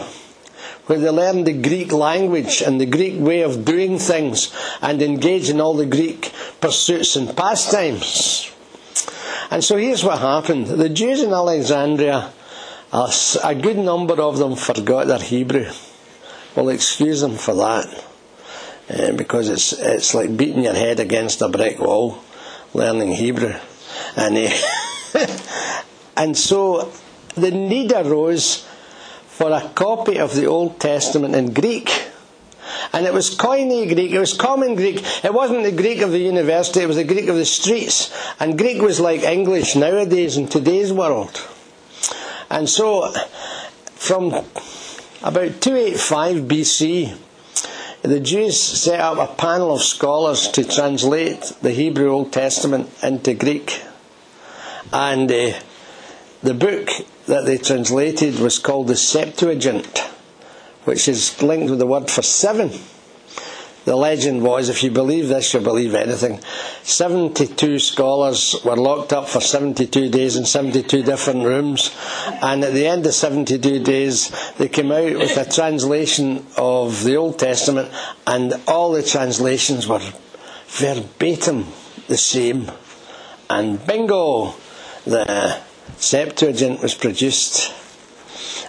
where 0.92 1.00
they 1.00 1.10
learned 1.10 1.48
the 1.48 1.54
Greek 1.54 1.92
language 1.94 2.62
and 2.62 2.82
the 2.82 2.86
Greek 2.86 3.20
way 3.20 3.42
of 3.42 3.64
doing 3.64 3.98
things 3.98 4.54
and 4.82 5.02
engage 5.02 5.50
in 5.50 5.62
all 5.62 5.74
the 5.74 5.86
Greek 5.86 6.34
pursuits 6.60 7.16
and 7.16 7.36
pastimes. 7.38 8.52
And 9.50 9.64
so 9.64 9.78
here's 9.78 10.04
what 10.04 10.20
happened. 10.20 10.68
The 10.68 10.90
Jews 10.90 11.22
in 11.22 11.32
Alexandria, 11.32 12.34
a 12.92 13.56
good 13.56 13.78
number 13.78 14.22
of 14.22 14.38
them 14.38 14.56
forgot 14.56 15.08
their 15.08 15.20
Hebrew. 15.20 15.70
We'll 16.56 16.70
excuse 16.70 17.22
them 17.22 17.36
for 17.36 17.56
that. 17.56 18.06
Uh, 18.90 19.12
because 19.14 19.48
it's, 19.48 19.72
it's 19.72 20.14
like 20.14 20.36
beating 20.36 20.66
your 20.66 20.74
head 20.74 21.00
against 21.00 21.42
a 21.42 21.48
brick 21.48 21.80
wall, 21.80 22.20
learning 22.74 23.14
Hebrew. 23.14 23.54
And, 24.18 24.38
and 26.18 26.38
so 26.38 26.92
the 27.36 27.52
need 27.52 27.92
arose 27.92 28.68
for 29.28 29.52
a 29.52 29.70
copy 29.70 30.20
of 30.20 30.36
the 30.36 30.46
Old 30.46 30.80
Testament 30.80 31.36
in 31.36 31.54
Greek. 31.54 32.10
And 32.94 33.06
it 33.06 33.14
was 33.14 33.36
Koine 33.36 33.88
Greek, 33.94 34.12
it 34.12 34.20
was 34.20 34.34
common 34.34 34.76
Greek. 34.76 35.04
It 35.24 35.34
wasn't 35.34 35.64
the 35.64 35.72
Greek 35.72 36.02
of 36.02 36.12
the 36.12 36.20
university, 36.20 36.82
it 36.82 36.88
was 36.88 36.98
the 36.98 37.04
Greek 37.04 37.28
of 37.28 37.36
the 37.36 37.46
streets. 37.46 38.14
And 38.40 38.58
Greek 38.58 38.82
was 38.82 39.00
like 39.00 39.24
English 39.24 39.76
nowadays 39.76 40.38
in 40.38 40.48
today's 40.48 40.94
world. 40.94 41.48
And 42.50 42.68
so, 42.70 43.12
from 43.96 44.34
about 45.24 45.62
285 45.62 46.36
BC, 46.44 47.18
the 48.02 48.20
Jews 48.20 48.60
set 48.60 49.00
up 49.00 49.18
a 49.18 49.34
panel 49.36 49.74
of 49.74 49.82
scholars 49.82 50.50
to 50.50 50.64
translate 50.64 51.54
the 51.62 51.72
Hebrew 51.72 52.10
Old 52.10 52.34
Testament 52.34 52.90
into 53.02 53.34
Greek. 53.34 53.82
And 54.94 55.32
uh, 55.32 55.60
the 56.44 56.54
book 56.54 56.90
that 57.28 57.46
they 57.46 57.58
translated 57.58 58.40
was 58.40 58.60
called 58.60 58.88
the 58.88 58.96
Septuagint, 58.96 60.00
which 60.86 61.08
is 61.08 61.42
linked 61.42 61.70
with 61.70 61.80
the 61.80 61.86
word 61.86 62.10
for 62.10 62.22
seven. 62.22 62.72
The 63.84 63.96
legend 63.96 64.44
was, 64.44 64.70
if 64.70 64.84
you 64.84 64.92
believe 64.92 65.28
this, 65.28 65.54
you'll 65.54 65.64
believe 65.64 65.96
anything. 65.96 66.40
72 66.84 67.80
scholars 67.80 68.56
were 68.64 68.76
locked 68.76 69.12
up 69.12 69.28
for 69.28 69.42
72 69.42 70.10
days 70.10 70.36
in 70.36 70.46
72 70.46 71.02
different 71.02 71.46
rooms, 71.46 71.90
and 72.44 72.64
at 72.64 72.74
the 72.74 72.86
end 72.86 73.08
of 73.08 73.14
72 73.14 73.84
days, 73.84 74.32
they 74.58 74.68
came 74.68 74.92
out 74.92 75.18
with 75.18 75.36
a 75.36 75.52
translation 75.52 76.46
of 76.58 77.04
the 77.04 77.16
Old 77.16 77.40
Testament, 77.40 77.92
and 78.28 78.54
all 78.68 78.92
the 78.92 79.02
translations 79.02 79.88
were 79.88 80.02
verbatim 80.68 81.66
the 82.08 82.18
same. 82.18 82.70
And 83.50 83.84
bingo! 83.88 84.54
The 85.06 85.60
Septuagint 85.98 86.82
was 86.82 86.94
produced. 86.96 87.74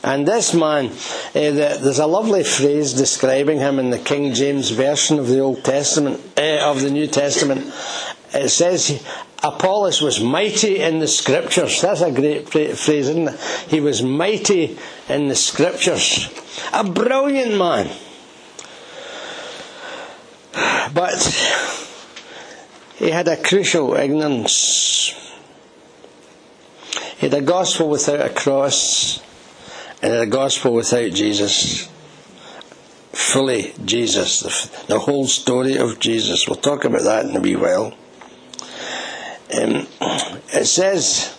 And 0.04 0.26
this 0.26 0.52
man, 0.52 0.86
uh, 0.86 0.92
the, 1.32 1.78
there's 1.80 1.98
a 1.98 2.06
lovely 2.06 2.42
phrase 2.42 2.92
describing 2.92 3.58
him 3.58 3.78
in 3.78 3.90
the 3.90 3.98
King 3.98 4.34
James 4.34 4.70
version 4.70 5.18
of 5.18 5.28
the 5.28 5.38
Old 5.38 5.64
Testament, 5.64 6.20
uh, 6.36 6.58
of 6.70 6.80
the 6.80 6.90
New 6.90 7.06
Testament. 7.06 7.72
It 8.34 8.48
says 8.48 9.04
Apollos 9.42 10.00
was 10.00 10.20
mighty 10.20 10.80
in 10.80 10.98
the 10.98 11.06
Scriptures. 11.06 11.80
That's 11.80 12.00
a 12.00 12.10
great 12.10 12.48
phrase, 12.48 12.88
isn't 12.88 13.28
it? 13.28 13.40
He 13.68 13.80
was 13.80 14.02
mighty 14.02 14.76
in 15.08 15.28
the 15.28 15.36
Scriptures. 15.36 16.28
A 16.72 16.82
brilliant 16.82 17.56
man. 17.56 17.90
But 20.92 21.22
he 22.96 23.10
had 23.10 23.28
a 23.28 23.40
crucial 23.40 23.94
ignorance 23.94 25.14
he 27.22 27.28
had 27.28 27.38
a 27.38 27.46
gospel 27.46 27.88
without 27.88 28.20
a 28.20 28.30
cross 28.30 29.22
and 30.02 30.12
a 30.12 30.26
gospel 30.26 30.74
without 30.74 31.12
Jesus. 31.12 31.88
Fully 33.12 33.72
Jesus, 33.84 34.40
the, 34.40 34.86
the, 34.88 34.98
whole 34.98 35.28
story 35.28 35.78
of 35.78 36.00
Jesus. 36.00 36.48
We'll 36.48 36.56
talk 36.56 36.84
about 36.84 37.02
that 37.02 37.24
in 37.26 37.36
a 37.36 37.40
wee 37.40 37.54
while. 37.54 37.94
Um, 39.56 39.86
it 40.52 40.66
says 40.66 41.38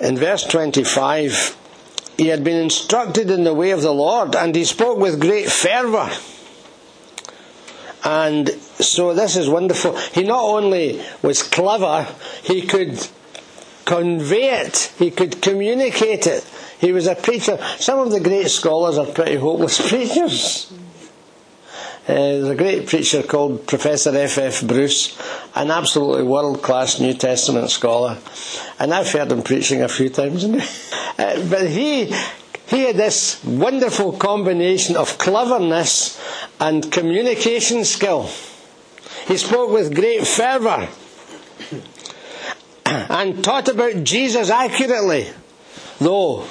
in 0.00 0.16
verse 0.16 0.42
25 0.42 1.56
he 2.16 2.26
had 2.26 2.42
been 2.42 2.64
instructed 2.64 3.30
in 3.30 3.44
the 3.44 3.54
way 3.54 3.70
of 3.70 3.82
the 3.82 3.94
Lord 3.94 4.34
and 4.34 4.56
he 4.56 4.64
spoke 4.64 4.98
with 4.98 5.20
great 5.20 5.48
fervour. 5.48 6.10
And 8.04 8.48
so 8.48 9.14
this 9.14 9.36
is 9.36 9.48
wonderful. 9.48 9.96
He 9.96 10.24
not 10.24 10.42
only 10.42 11.02
was 11.22 11.42
clever, 11.42 12.08
he 12.42 12.62
could 12.62 13.06
convey 13.84 14.60
it, 14.60 14.92
he 14.98 15.10
could 15.10 15.40
communicate 15.40 16.26
it. 16.26 16.44
He 16.80 16.92
was 16.92 17.06
a 17.06 17.14
preacher. 17.14 17.58
Some 17.78 18.00
of 18.00 18.10
the 18.10 18.20
great 18.20 18.48
scholars 18.48 18.98
are 18.98 19.06
pretty 19.06 19.36
hopeless 19.36 19.80
preachers. 19.88 20.72
Uh, 22.08 22.14
there's 22.14 22.48
a 22.48 22.56
great 22.56 22.88
preacher 22.88 23.22
called 23.22 23.64
Professor 23.68 24.10
F. 24.16 24.36
F. 24.36 24.66
Bruce, 24.66 25.16
an 25.54 25.70
absolutely 25.70 26.24
world 26.24 26.60
class 26.60 26.98
New 26.98 27.14
Testament 27.14 27.70
scholar. 27.70 28.18
And 28.80 28.92
I've 28.92 29.10
heard 29.12 29.30
him 29.30 29.42
preaching 29.42 29.82
a 29.82 29.88
few 29.88 30.08
times. 30.08 30.44
uh, 31.18 31.48
but 31.48 31.68
he, 31.68 32.12
he 32.72 32.84
had 32.84 32.96
this 32.96 33.44
wonderful 33.44 34.12
combination 34.12 34.96
of 34.96 35.18
cleverness 35.18 36.18
and 36.58 36.90
communication 36.90 37.84
skill. 37.84 38.30
He 39.26 39.36
spoke 39.36 39.70
with 39.70 39.94
great 39.94 40.26
fervour 40.26 40.88
and 42.86 43.44
taught 43.44 43.68
about 43.68 44.02
Jesus 44.04 44.48
accurately, 44.48 45.28
though 45.98 46.46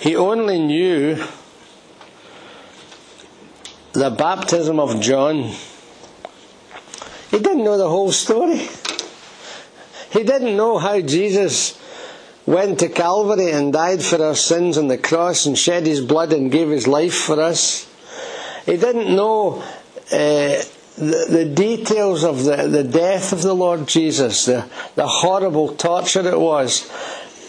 he 0.00 0.16
only 0.16 0.58
knew 0.58 1.24
the 3.94 4.10
baptism 4.10 4.78
of 4.78 5.00
John. 5.00 5.44
He 7.30 7.38
didn't 7.38 7.64
know 7.64 7.78
the 7.78 7.88
whole 7.88 8.12
story. 8.12 8.68
He 10.10 10.24
didn't 10.24 10.58
know 10.58 10.76
how 10.76 11.00
Jesus 11.00 11.79
went 12.46 12.78
to 12.80 12.88
Calvary 12.88 13.50
and 13.52 13.72
died 13.72 14.02
for 14.02 14.22
our 14.22 14.34
sins 14.34 14.78
on 14.78 14.88
the 14.88 14.98
cross 14.98 15.46
and 15.46 15.56
shed 15.56 15.86
his 15.86 16.00
blood 16.00 16.32
and 16.32 16.50
gave 16.50 16.68
his 16.68 16.86
life 16.86 17.14
for 17.14 17.40
us. 17.40 17.86
He 18.66 18.76
didn't 18.76 19.14
know 19.14 19.62
uh, 20.12 20.62
the, 20.96 21.26
the, 21.28 21.44
details 21.54 22.24
of 22.24 22.44
the, 22.44 22.68
the 22.68 22.84
death 22.84 23.32
of 23.32 23.42
the 23.42 23.54
Lord 23.54 23.86
Jesus, 23.86 24.46
the, 24.46 24.68
the 24.96 25.06
horrible 25.06 25.74
torture 25.74 26.26
it 26.26 26.38
was, 26.38 26.90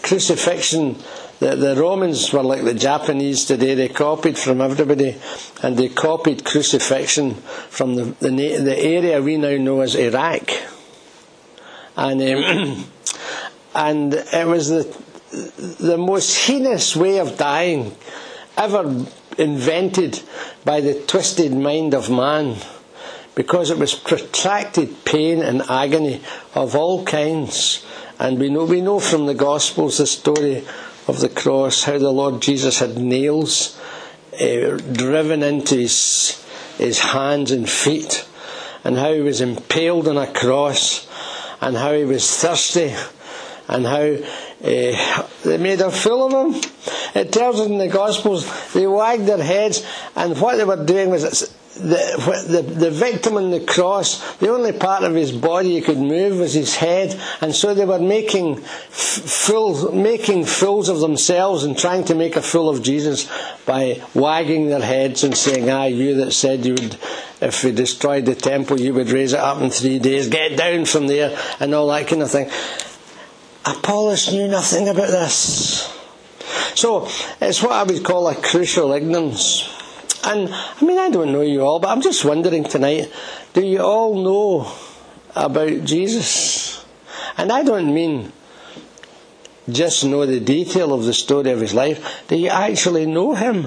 crucifixion. 0.02 0.96
The, 1.40 1.56
the 1.56 1.74
Romans 1.76 2.32
were 2.32 2.42
like 2.42 2.62
the 2.62 2.74
Japanese 2.74 3.44
today. 3.44 3.74
They 3.74 3.88
copied 3.88 4.38
from 4.38 4.60
everybody, 4.60 5.16
and 5.62 5.76
they 5.76 5.88
copied 5.88 6.44
crucifixion 6.44 7.34
from 7.34 7.96
the, 7.96 8.04
the, 8.20 8.28
the 8.58 8.78
area 8.78 9.20
we 9.20 9.36
now 9.36 9.56
know 9.56 9.80
as 9.80 9.96
Iraq. 9.96 10.50
And 11.96 12.22
um, 12.22 12.84
and 13.74 14.14
it 14.14 14.46
was 14.46 14.68
the 14.68 14.84
the 15.80 15.96
most 15.96 16.46
heinous 16.46 16.94
way 16.94 17.18
of 17.18 17.38
dying 17.38 17.96
ever 18.56 19.06
invented 19.38 20.20
by 20.64 20.80
the 20.80 20.94
twisted 21.06 21.52
mind 21.52 21.94
of 21.94 22.10
man 22.10 22.56
because 23.34 23.70
it 23.70 23.78
was 23.78 23.94
protracted 23.94 25.04
pain 25.06 25.40
and 25.40 25.62
agony 25.70 26.20
of 26.54 26.76
all 26.76 27.02
kinds. 27.04 27.84
And 28.18 28.38
we 28.38 28.50
know 28.50 28.64
we 28.64 28.82
know 28.82 29.00
from 29.00 29.26
the 29.26 29.34
gospels 29.34 29.98
the 29.98 30.06
story 30.06 30.64
of 31.08 31.20
the 31.20 31.28
cross 31.28 31.82
how 31.84 31.98
the 31.98 32.12
lord 32.12 32.40
jesus 32.40 32.78
had 32.78 32.96
nails 32.96 33.76
uh, 34.40 34.76
driven 34.92 35.42
into 35.42 35.74
his 35.74 36.44
his 36.78 37.00
hands 37.00 37.50
and 37.50 37.68
feet 37.68 38.26
and 38.84 38.96
how 38.96 39.12
he 39.12 39.20
was 39.20 39.40
impaled 39.40 40.06
on 40.06 40.16
a 40.16 40.32
cross 40.32 41.08
and 41.60 41.76
how 41.76 41.92
he 41.92 42.04
was 42.04 42.36
thirsty 42.36 42.94
and 43.72 43.86
how 43.86 44.02
uh, 44.02 45.28
they 45.44 45.58
made 45.58 45.80
a 45.80 45.90
fool 45.90 46.26
of 46.26 46.54
him. 46.54 46.70
It 47.14 47.32
tells 47.32 47.60
us 47.60 47.66
in 47.66 47.78
the 47.78 47.88
Gospels 47.88 48.46
they 48.72 48.86
wagged 48.86 49.26
their 49.26 49.42
heads, 49.42 49.84
and 50.14 50.38
what 50.40 50.56
they 50.56 50.64
were 50.64 50.84
doing 50.84 51.10
was 51.10 51.52
the, 51.74 52.44
the, 52.48 52.62
the 52.62 52.90
victim 52.90 53.36
on 53.36 53.50
the 53.50 53.60
cross, 53.60 54.36
the 54.36 54.50
only 54.50 54.72
part 54.72 55.04
of 55.04 55.14
his 55.14 55.32
body 55.32 55.70
he 55.70 55.80
could 55.80 55.98
move 55.98 56.38
was 56.38 56.52
his 56.52 56.76
head, 56.76 57.18
and 57.40 57.54
so 57.54 57.74
they 57.74 57.86
were 57.86 57.98
making 57.98 58.56
fools, 58.56 59.90
making 59.92 60.44
fools 60.44 60.88
of 60.88 61.00
themselves 61.00 61.64
and 61.64 61.78
trying 61.78 62.04
to 62.04 62.14
make 62.14 62.36
a 62.36 62.42
fool 62.42 62.68
of 62.68 62.82
Jesus 62.82 63.30
by 63.64 64.02
wagging 64.14 64.68
their 64.68 64.82
heads 64.82 65.24
and 65.24 65.36
saying, 65.36 65.70
"Ah, 65.70 65.84
you 65.84 66.16
that 66.16 66.32
said 66.32 66.66
you 66.66 66.74
would, 66.74 66.98
if 67.40 67.64
we 67.64 67.72
destroyed 67.72 68.26
the 68.26 68.34
temple, 68.34 68.78
you 68.78 68.92
would 68.92 69.10
raise 69.10 69.32
it 69.32 69.40
up 69.40 69.60
in 69.62 69.70
three 69.70 69.98
days. 69.98 70.28
Get 70.28 70.58
down 70.58 70.84
from 70.84 71.06
there," 71.06 71.36
and 71.58 71.74
all 71.74 71.88
that 71.88 72.06
kind 72.06 72.22
of 72.22 72.30
thing. 72.30 72.50
Apollos 73.64 74.32
knew 74.32 74.48
nothing 74.48 74.88
about 74.88 75.08
this. 75.08 75.88
So 76.74 77.08
it's 77.40 77.62
what 77.62 77.72
I 77.72 77.82
would 77.84 78.04
call 78.04 78.28
a 78.28 78.34
crucial 78.34 78.92
ignorance. 78.92 79.68
And 80.24 80.48
I 80.52 80.84
mean, 80.84 80.98
I 80.98 81.10
don't 81.10 81.32
know 81.32 81.42
you 81.42 81.62
all, 81.62 81.78
but 81.78 81.88
I'm 81.88 82.00
just 82.00 82.24
wondering 82.24 82.64
tonight 82.64 83.12
do 83.52 83.64
you 83.64 83.80
all 83.80 84.14
know 84.14 84.72
about 85.34 85.84
Jesus? 85.84 86.84
And 87.36 87.52
I 87.52 87.62
don't 87.62 87.92
mean 87.92 88.32
just 89.68 90.04
know 90.04 90.26
the 90.26 90.40
detail 90.40 90.92
of 90.92 91.04
the 91.04 91.14
story 91.14 91.50
of 91.50 91.60
his 91.60 91.74
life. 91.74 92.24
Do 92.28 92.36
you 92.36 92.48
actually 92.48 93.06
know 93.06 93.34
him? 93.34 93.66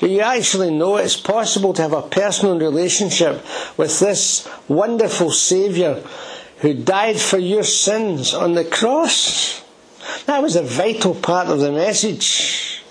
Do 0.00 0.08
you 0.08 0.20
actually 0.20 0.70
know 0.70 0.96
it's 0.96 1.16
possible 1.16 1.72
to 1.74 1.82
have 1.82 1.92
a 1.92 2.02
personal 2.02 2.58
relationship 2.58 3.44
with 3.76 3.98
this 4.00 4.48
wonderful 4.68 5.30
Saviour 5.30 6.02
who 6.64 6.72
died 6.72 7.20
for 7.20 7.36
your 7.36 7.62
sins 7.62 8.32
on 8.32 8.54
the 8.54 8.64
cross. 8.64 9.62
That 10.24 10.40
was 10.40 10.56
a 10.56 10.62
vital 10.62 11.14
part 11.14 11.48
of 11.48 11.60
the 11.60 11.70
message. 11.70 12.82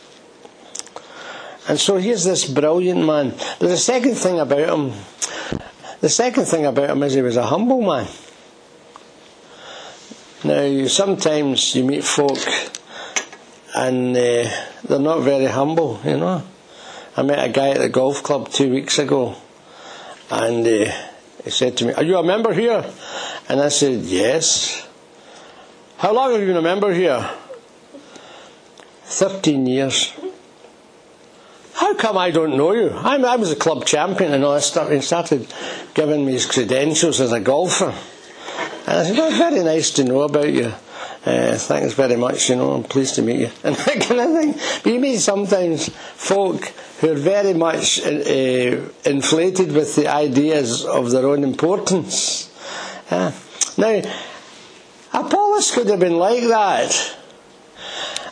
And 1.68 1.80
so 1.80 1.98
here's 1.98 2.24
this 2.24 2.48
brilliant 2.48 3.04
man. 3.04 3.34
There's 3.58 3.84
second 3.84 4.14
thing 4.14 4.40
about 4.40 4.70
him. 4.70 4.92
The 6.02 6.10
second 6.10 6.46
thing 6.46 6.68
about 6.68 6.92
him 6.92 7.02
is 7.02 7.16
he 7.16 7.24
was 7.24 7.36
a 7.36 7.48
humble 7.48 7.82
man. 7.82 8.08
Now, 10.44 10.86
sometimes 10.86 11.74
you 11.74 11.84
meet 11.84 12.04
folk 12.04 12.38
and 13.74 14.16
uh, 14.16 14.50
they're 14.84 15.00
not 15.00 15.22
very 15.22 15.48
humble, 15.48 16.00
you 16.06 16.18
know. 16.18 16.44
I 17.18 17.24
met 17.24 17.44
a 17.44 17.52
guy 17.52 17.70
at 17.70 17.80
the 17.80 17.90
golf 17.90 18.22
club 18.22 18.50
two 18.50 18.70
weeks 18.70 19.00
ago 19.00 19.36
and 20.30 20.68
uh, 20.68 20.92
he 21.44 21.50
said 21.50 21.76
to 21.78 21.86
me, 21.86 21.94
Are 21.94 22.04
you 22.04 22.18
a 22.18 22.24
member 22.24 22.54
here? 22.54 22.86
And 23.50 23.60
I 23.62 23.70
said, 23.70 24.02
Yes. 24.02 24.88
How 25.98 26.14
long 26.14 26.32
have 26.32 26.42
you 26.42 26.48
been 26.48 26.58
a 26.58 26.62
member 26.62 26.94
here? 26.94 27.30
13 29.04 29.66
years. 29.68 30.14
How 31.76 31.96
come 31.96 32.18
I 32.18 32.32
don't 32.32 32.58
know 32.58 32.74
you? 32.74 32.92
I'm, 32.92 33.26
i 33.26 33.36
was 33.36 33.52
a 33.52 33.56
club 33.56 33.86
champion 33.86 34.34
and 34.34 34.44
all 34.44 34.54
that 34.54 34.62
stuff. 34.62 34.90
He 34.90 35.02
started 35.02 35.52
giving 35.94 36.26
me 36.26 36.34
his 36.34 36.46
credentials 36.46 37.20
as 37.20 37.32
a 37.32 37.40
golfer. 37.40 37.94
And 38.86 38.98
I 38.98 39.04
said, 39.04 39.18
Well, 39.18 39.32
very 39.32 39.64
nice 39.64 39.92
to 39.92 40.04
know 40.04 40.22
about 40.22 40.52
you. 40.52 40.74
Uh, 41.26 41.56
thanks 41.58 41.94
very 41.94 42.18
much, 42.18 42.50
you 42.50 42.56
know, 42.58 42.74
I'm 42.74 42.84
pleased 42.84 43.16
to 43.16 43.22
meet 43.22 43.40
you. 43.40 43.50
And 43.64 43.76
that 43.78 44.02
kind 44.02 44.20
of 44.20 44.42
thing. 44.42 44.54
But 44.84 44.92
you 44.94 45.00
meet 45.00 45.20
sometimes 45.20 45.88
folk 45.88 46.66
who 47.00 47.12
are 47.12 47.16
very 47.16 47.54
much 47.54 48.02
uh, 48.02 48.90
inflated 49.06 49.72
with 49.72 49.96
the 49.96 50.08
ideas 50.08 50.84
of 50.84 51.12
their 51.12 51.26
own 51.26 51.46
importance. 51.46 52.50
Uh, 53.14 53.32
now, 53.78 54.02
Apollos 55.14 55.72
could 55.72 55.88
have 55.88 56.00
been 56.00 56.18
like 56.18 56.42
that. 56.48 57.16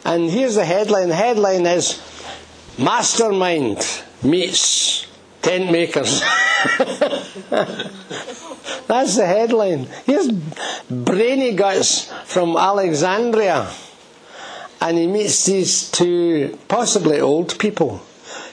And 0.03 0.27
here's 0.27 0.55
the 0.55 0.65
headline. 0.65 1.09
The 1.09 1.15
headline 1.15 1.67
is 1.67 2.01
Mastermind 2.79 3.77
meets 4.23 5.05
Tent 5.43 5.71
Makers. 5.71 6.21
That's 8.87 9.17
the 9.17 9.25
headline. 9.27 9.87
Here's 10.07 10.31
Brainy 10.89 11.53
Guts 11.53 12.11
from 12.25 12.57
Alexandria. 12.57 13.69
And 14.81 14.97
he 14.97 15.05
meets 15.05 15.45
these 15.45 15.91
two 15.91 16.57
possibly 16.67 17.19
old 17.19 17.59
people 17.59 18.01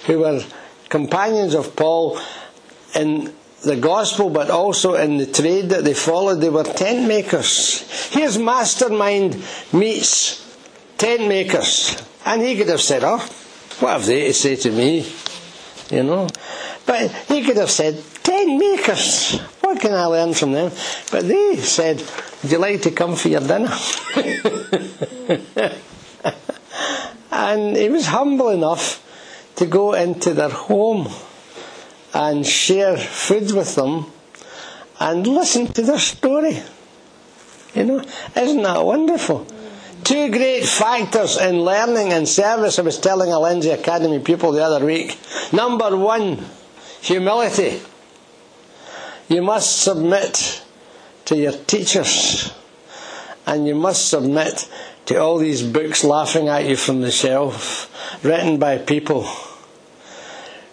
who 0.04 0.18
were 0.18 0.44
companions 0.90 1.54
of 1.54 1.74
Paul 1.74 2.20
in 2.94 3.32
the 3.62 3.76
gospel, 3.76 4.30
but 4.30 4.50
also 4.50 4.94
in 4.94 5.18
the 5.18 5.26
trade 5.26 5.70
that 5.70 5.84
they 5.84 5.94
followed. 5.94 6.36
They 6.36 6.50
were 6.50 6.64
tent 6.64 7.08
makers. 7.08 8.10
Here's 8.12 8.38
mastermind 8.38 9.42
meets 9.72 10.44
tent 10.96 11.26
makers. 11.28 12.00
And 12.24 12.42
he 12.42 12.56
could 12.56 12.68
have 12.68 12.80
said, 12.80 13.02
Oh, 13.04 13.18
what 13.80 13.92
have 13.92 14.06
they 14.06 14.28
to 14.28 14.34
say 14.34 14.56
to 14.56 14.70
me? 14.70 15.10
You 15.90 16.02
know? 16.04 16.28
But 16.86 17.10
he 17.28 17.42
could 17.42 17.56
have 17.56 17.70
said, 17.70 18.02
Tent 18.22 18.58
makers. 18.58 19.38
What 19.60 19.80
can 19.80 19.92
I 19.92 20.04
learn 20.04 20.34
from 20.34 20.52
them? 20.52 20.70
But 21.10 21.26
they 21.26 21.56
said, 21.56 22.02
Would 22.42 22.52
you 22.52 22.58
like 22.58 22.82
to 22.82 22.90
come 22.90 23.16
for 23.16 23.28
your 23.28 23.40
dinner? 23.40 23.72
and 27.32 27.76
he 27.76 27.88
was 27.88 28.06
humble 28.06 28.50
enough 28.50 29.04
to 29.56 29.66
go 29.66 29.94
into 29.94 30.34
their 30.34 30.50
home 30.50 31.08
and 32.14 32.46
share 32.46 32.96
food 32.96 33.52
with 33.52 33.74
them 33.74 34.06
and 35.00 35.26
listen 35.26 35.66
to 35.68 35.82
their 35.82 35.98
story. 35.98 36.62
You 37.74 37.84
know, 37.84 38.04
isn't 38.36 38.62
that 38.62 38.84
wonderful? 38.84 39.46
Two 40.04 40.30
great 40.30 40.64
factors 40.64 41.36
in 41.36 41.60
learning 41.60 42.12
and 42.12 42.26
service, 42.28 42.78
I 42.78 42.82
was 42.82 42.98
telling 42.98 43.30
a 43.30 43.38
Lenzie 43.38 43.70
Academy 43.70 44.18
pupil 44.20 44.52
the 44.52 44.64
other 44.64 44.84
week. 44.84 45.18
Number 45.52 45.96
one, 45.96 46.44
humility. 47.00 47.80
You 49.28 49.42
must 49.42 49.82
submit 49.82 50.62
to 51.26 51.36
your 51.36 51.52
teachers. 51.52 52.52
And 53.46 53.66
you 53.66 53.74
must 53.74 54.08
submit 54.08 54.68
to 55.06 55.18
all 55.18 55.38
these 55.38 55.62
books 55.62 56.04
laughing 56.04 56.48
at 56.48 56.66
you 56.66 56.76
from 56.76 57.00
the 57.00 57.10
shelf, 57.10 57.90
written 58.24 58.58
by 58.58 58.78
people 58.78 59.26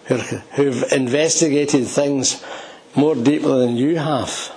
who've 0.08 0.92
investigated 0.92 1.86
things 1.86 2.44
more 2.94 3.14
deeply 3.14 3.66
than 3.66 3.76
you 3.76 3.96
have, 3.96 4.52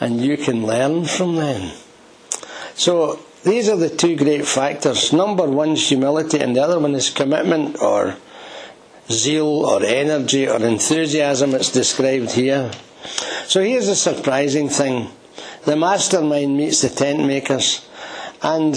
and 0.00 0.20
you 0.20 0.36
can 0.36 0.66
learn 0.66 1.04
from 1.04 1.36
them. 1.36 1.72
So 2.74 3.20
these 3.42 3.68
are 3.68 3.76
the 3.76 3.88
two 3.88 4.16
great 4.16 4.46
factors. 4.46 5.12
Number 5.12 5.48
one 5.48 5.70
is 5.70 5.88
humility, 5.88 6.38
and 6.38 6.54
the 6.54 6.62
other 6.62 6.78
one 6.78 6.94
is 6.94 7.10
commitment 7.10 7.80
or 7.80 8.16
zeal 9.10 9.64
or 9.66 9.82
energy 9.82 10.48
or 10.48 10.62
enthusiasm. 10.62 11.54
It's 11.54 11.72
described 11.72 12.32
here. 12.32 12.70
So 13.46 13.62
here's 13.62 13.86
the 13.86 13.96
surprising 13.96 14.68
thing 14.68 15.10
the 15.64 15.76
mastermind 15.76 16.56
meets 16.56 16.82
the 16.82 16.88
tent 16.88 17.26
makers, 17.26 17.86
and 18.42 18.74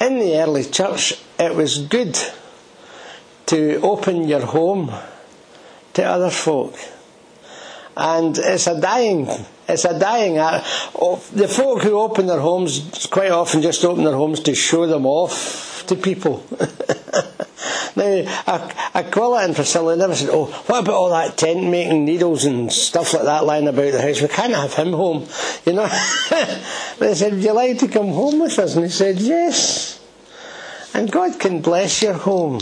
in 0.00 0.18
the 0.18 0.36
early 0.42 0.64
church, 0.64 1.14
it 1.38 1.54
was 1.54 1.78
good 1.78 2.18
to 3.46 3.80
open 3.80 4.28
your 4.28 4.44
home 4.46 4.92
to 5.94 6.04
other 6.04 6.30
folk. 6.30 6.74
And 7.96 8.36
it's 8.36 8.66
a 8.66 8.80
dying, 8.80 9.28
it's 9.68 9.84
a 9.84 9.98
dying 9.98 10.38
uh, 10.38 10.64
art. 11.00 11.22
The 11.32 11.48
folk 11.48 11.82
who 11.82 11.98
open 11.98 12.26
their 12.26 12.40
homes 12.40 13.06
quite 13.10 13.30
often 13.30 13.62
just 13.62 13.84
open 13.84 14.04
their 14.04 14.16
homes 14.16 14.40
to 14.40 14.54
show 14.54 14.86
them 14.86 15.06
off 15.06 15.84
to 15.86 15.94
people. 15.94 16.44
now, 17.96 18.42
Aquila 18.94 19.44
and 19.44 19.54
Priscilla 19.54 19.96
never 19.96 20.16
said, 20.16 20.30
"Oh, 20.32 20.46
what 20.46 20.82
about 20.82 20.94
all 20.94 21.10
that 21.10 21.36
tent 21.36 21.70
making 21.70 22.04
needles 22.04 22.44
and 22.44 22.72
stuff 22.72 23.14
like 23.14 23.24
that 23.24 23.44
lying 23.44 23.68
about 23.68 23.92
the 23.92 24.02
house? 24.02 24.20
We 24.20 24.28
can't 24.28 24.54
have 24.54 24.74
him 24.74 24.92
home." 24.92 25.28
You 25.64 25.74
know, 25.74 25.86
they 26.98 27.14
said, 27.14 27.34
"Would 27.34 27.44
you 27.44 27.52
like 27.52 27.78
to 27.78 27.88
come 27.88 28.08
home 28.08 28.40
with 28.40 28.58
us?" 28.58 28.74
And 28.74 28.84
he 28.84 28.90
said, 28.90 29.20
"Yes." 29.20 30.00
And 30.94 31.10
God 31.10 31.38
can 31.40 31.60
bless 31.60 32.02
your 32.02 32.14
home 32.14 32.60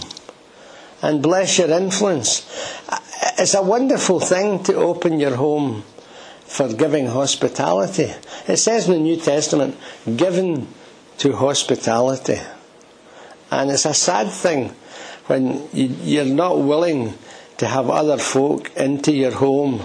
and 1.02 1.22
bless 1.22 1.58
your 1.58 1.70
influence. 1.70 2.46
It's 3.38 3.54
a 3.54 3.62
wonderful 3.62 4.20
thing 4.20 4.62
to 4.64 4.74
open 4.74 5.20
your 5.20 5.36
home 5.36 5.84
for 6.40 6.72
giving 6.72 7.06
hospitality. 7.06 8.12
It 8.48 8.56
says 8.56 8.86
in 8.86 8.94
the 8.94 8.98
New 8.98 9.16
Testament, 9.16 9.76
given 10.16 10.66
to 11.18 11.32
hospitality. 11.36 12.38
And 13.50 13.70
it's 13.70 13.86
a 13.86 13.94
sad 13.94 14.28
thing 14.30 14.74
when 15.26 15.68
you're 15.72 16.24
not 16.24 16.58
willing 16.58 17.14
to 17.58 17.66
have 17.66 17.88
other 17.88 18.18
folk 18.18 18.76
into 18.76 19.12
your 19.12 19.30
home 19.30 19.82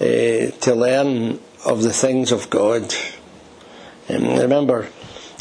uh, 0.00 0.04
to 0.04 0.74
learn 0.74 1.40
of 1.64 1.82
the 1.82 1.92
things 1.92 2.30
of 2.30 2.50
God. 2.50 2.94
And 4.08 4.26
um, 4.26 4.38
remember, 4.38 4.88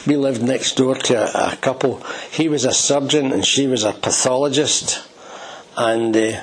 we 0.08 0.16
lived 0.16 0.42
next 0.42 0.78
door 0.78 0.96
to 0.96 1.52
a, 1.54 1.56
couple. 1.58 2.04
He 2.32 2.50
was 2.50 2.66
a 2.66 2.74
surgeon 2.74 3.32
and 3.32 3.46
she 3.46 3.68
was 3.68 3.84
a 3.84 3.94
pathologist. 3.94 5.06
And 5.78 6.16
uh, 6.16 6.42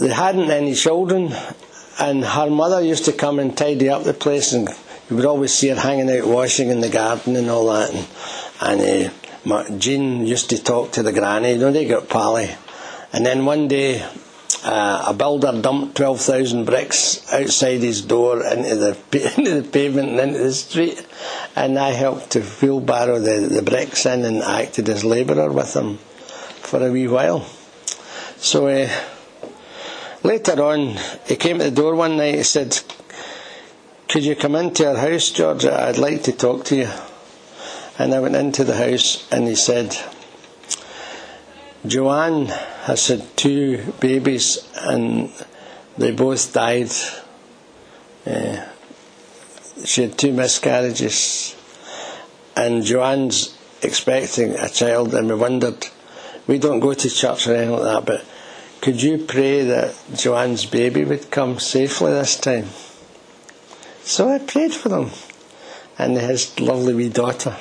they 0.00 0.08
hadn't 0.08 0.50
any 0.50 0.74
children, 0.74 1.32
and 1.98 2.24
her 2.24 2.48
mother 2.48 2.80
used 2.80 3.04
to 3.04 3.12
come 3.12 3.38
and 3.38 3.56
tidy 3.56 3.90
up 3.90 4.04
the 4.04 4.14
place, 4.14 4.54
and 4.54 4.68
you 5.10 5.16
would 5.16 5.26
always 5.26 5.52
see 5.52 5.68
her 5.68 5.74
hanging 5.78 6.10
out 6.10 6.26
washing 6.26 6.70
in 6.70 6.80
the 6.80 6.88
garden 6.88 7.36
and 7.36 7.50
all 7.50 7.66
that. 7.66 7.92
And, 8.62 8.80
and 8.80 9.12
uh, 9.46 9.78
Jean 9.78 10.26
used 10.26 10.50
to 10.50 10.62
talk 10.62 10.92
to 10.92 11.02
the 11.02 11.12
granny, 11.12 11.52
you 11.52 11.58
know, 11.58 11.70
they 11.70 11.86
got 11.86 12.08
pally. 12.08 12.50
And 13.12 13.26
then 13.26 13.44
one 13.44 13.68
day, 13.68 14.02
uh, 14.64 15.04
a 15.08 15.14
builder 15.14 15.60
dumped 15.60 15.96
12,000 15.96 16.64
bricks 16.64 17.30
outside 17.32 17.80
his 17.82 18.02
door 18.02 18.42
into 18.42 18.76
the, 18.76 19.34
into 19.36 19.60
the 19.60 19.68
pavement 19.68 20.10
and 20.10 20.20
into 20.20 20.38
the 20.38 20.52
street. 20.52 21.06
And 21.56 21.78
I 21.78 21.90
helped 21.90 22.30
to 22.30 22.40
wheelbarrow 22.40 23.18
the, 23.18 23.48
the 23.48 23.62
bricks 23.62 24.06
in 24.06 24.24
and 24.24 24.42
acted 24.42 24.88
as 24.88 25.04
labourer 25.04 25.52
with 25.52 25.74
him 25.74 25.96
for 25.96 26.86
a 26.86 26.90
wee 26.90 27.08
while. 27.08 27.40
So, 28.36 28.68
uh, 28.68 28.88
Later 30.22 30.62
on, 30.62 30.96
he 31.26 31.36
came 31.36 31.58
to 31.58 31.64
the 31.64 31.70
door 31.70 31.94
one 31.94 32.16
night. 32.16 32.34
He 32.34 32.42
said, 32.42 32.78
Could 34.08 34.24
you 34.24 34.36
come 34.36 34.54
into 34.54 34.88
our 34.88 34.96
house, 34.96 35.30
George? 35.30 35.64
I'd 35.64 35.98
like 35.98 36.24
to 36.24 36.32
talk 36.32 36.64
to 36.66 36.76
you. 36.76 36.90
And 37.98 38.14
I 38.14 38.20
went 38.20 38.36
into 38.36 38.64
the 38.64 38.76
house 38.76 39.26
and 39.30 39.46
he 39.46 39.54
said, 39.54 39.96
Joanne 41.86 42.46
has 42.46 43.08
had 43.08 43.36
two 43.36 43.92
babies 44.00 44.68
and 44.76 45.30
they 45.96 46.12
both 46.12 46.52
died. 46.52 46.90
Uh, 48.26 48.66
she 49.84 50.02
had 50.02 50.18
two 50.18 50.32
miscarriages. 50.32 51.56
And 52.56 52.82
Joanne's 52.82 53.56
expecting 53.82 54.54
a 54.54 54.68
child, 54.68 55.14
and 55.14 55.28
we 55.28 55.34
wondered. 55.34 55.86
We 56.46 56.58
don't 56.58 56.80
go 56.80 56.92
to 56.94 57.10
church 57.10 57.46
or 57.46 57.54
anything 57.54 57.72
like 57.72 57.82
that, 57.82 58.04
but 58.06 58.24
could 58.80 59.02
you 59.02 59.18
pray 59.18 59.64
that 59.64 59.94
Joanne's 60.14 60.64
baby 60.64 61.04
would 61.04 61.30
come 61.30 61.58
safely 61.58 62.12
this 62.12 62.36
time? 62.36 62.66
So 64.02 64.28
I 64.28 64.38
prayed 64.38 64.72
for 64.72 64.88
them 64.88 65.10
and 65.98 66.16
his 66.16 66.58
lovely 66.58 66.94
wee 66.94 67.10
daughter. 67.10 67.56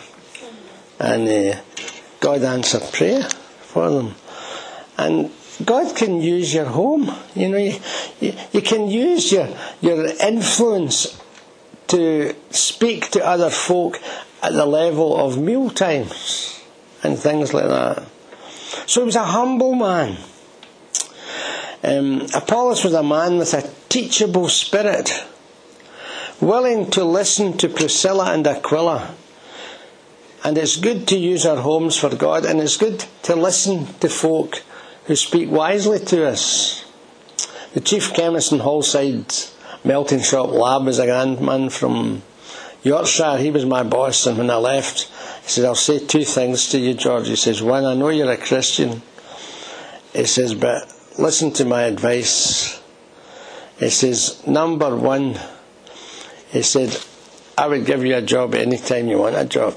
And 0.98 1.28
uh, 1.28 1.60
God 2.22 2.44
answered 2.44 2.84
prayer 2.94 3.24
for 3.24 3.90
them. 3.90 4.16
And 4.98 5.32
God 5.64 5.96
can 5.96 6.22
use 6.22 6.54
your 6.54 6.66
home. 6.66 7.14
You 7.36 7.50
know, 7.50 7.58
you, 7.58 7.80
you, 8.22 8.34
you 8.54 8.62
can 8.62 8.88
use 8.90 9.32
your, 9.32 9.50
your 9.82 10.06
influence 10.22 11.22
to 11.88 12.34
speak 12.50 13.12
to 13.12 13.26
other 13.26 13.50
folk 13.50 14.00
at 14.42 14.54
the 14.54 14.66
level 14.66 15.18
of 15.18 15.38
meal 15.38 15.70
times 15.70 16.62
and 17.04 17.18
things 17.20 17.54
like 17.54 17.68
that. 17.68 18.04
So 18.86 19.02
he 19.02 19.06
was 19.06 19.16
a 19.16 19.24
humble 19.24 19.76
man. 19.76 20.18
Um, 21.84 22.28
Apollos 22.34 22.84
was 22.84 22.94
a 22.94 23.04
man 23.04 23.38
with 23.38 23.54
a 23.54 23.70
teachable 23.88 24.50
spirit, 24.50 25.12
willing 26.42 26.90
to 26.92 27.06
listen 27.06 27.58
to 27.58 27.70
Priscilla 27.70 28.34
and 28.34 28.46
Aquila. 28.46 29.16
And 30.44 30.58
it's 30.58 30.78
good 30.78 31.08
to 31.10 31.18
use 31.18 31.46
our 31.46 31.58
homes 31.58 31.98
for 31.98 32.16
God, 32.16 32.46
and 32.46 32.60
it's 32.60 32.78
good 32.78 33.06
to 33.24 33.36
listen 33.36 33.88
to 34.00 34.10
folk 34.10 34.62
who 35.06 35.16
speak 35.16 35.50
wisely 35.50 36.00
to 36.00 36.28
us. 36.28 36.86
The 37.74 37.82
chief 37.82 38.14
chemist 38.14 38.52
in 38.52 38.60
Hallside 38.60 39.54
Melting 39.84 40.22
Shop 40.22 40.50
Lab 40.50 40.86
was 40.86 41.00
a 41.00 41.06
grand 41.06 41.40
man 41.40 41.70
from 41.70 42.24
Yorkshire. 42.84 43.38
He 43.38 43.52
was 43.52 43.66
my 43.66 43.84
boss, 43.84 44.26
and 44.26 44.38
when 44.38 44.50
I 44.50 44.56
left, 44.56 45.10
he 45.44 45.50
said, 45.50 45.66
I'll 45.66 45.76
say 45.76 46.00
two 46.00 46.26
things 46.26 46.70
to 46.70 46.80
you, 46.80 46.94
George. 46.94 47.28
He 47.28 47.36
says, 47.36 47.62
One, 47.62 47.86
I 47.86 47.94
know 47.94 48.10
you're 48.10 48.32
a 48.32 48.38
Christian. 48.38 49.02
He 50.14 50.26
says, 50.26 50.56
but 50.56 50.92
listen 51.20 51.52
to 51.52 51.66
my 51.66 51.84
advice. 51.84 52.82
He 53.78 53.90
says, 53.90 54.46
number 54.48 54.96
one, 54.96 55.38
he 56.50 56.62
said, 56.62 56.98
I 57.58 57.68
would 57.68 57.86
give 57.86 58.06
you 58.06 58.16
a 58.16 58.22
job 58.22 58.56
anytime 58.56 59.08
you 59.08 59.20
want 59.20 59.36
a 59.36 59.46
job. 59.46 59.74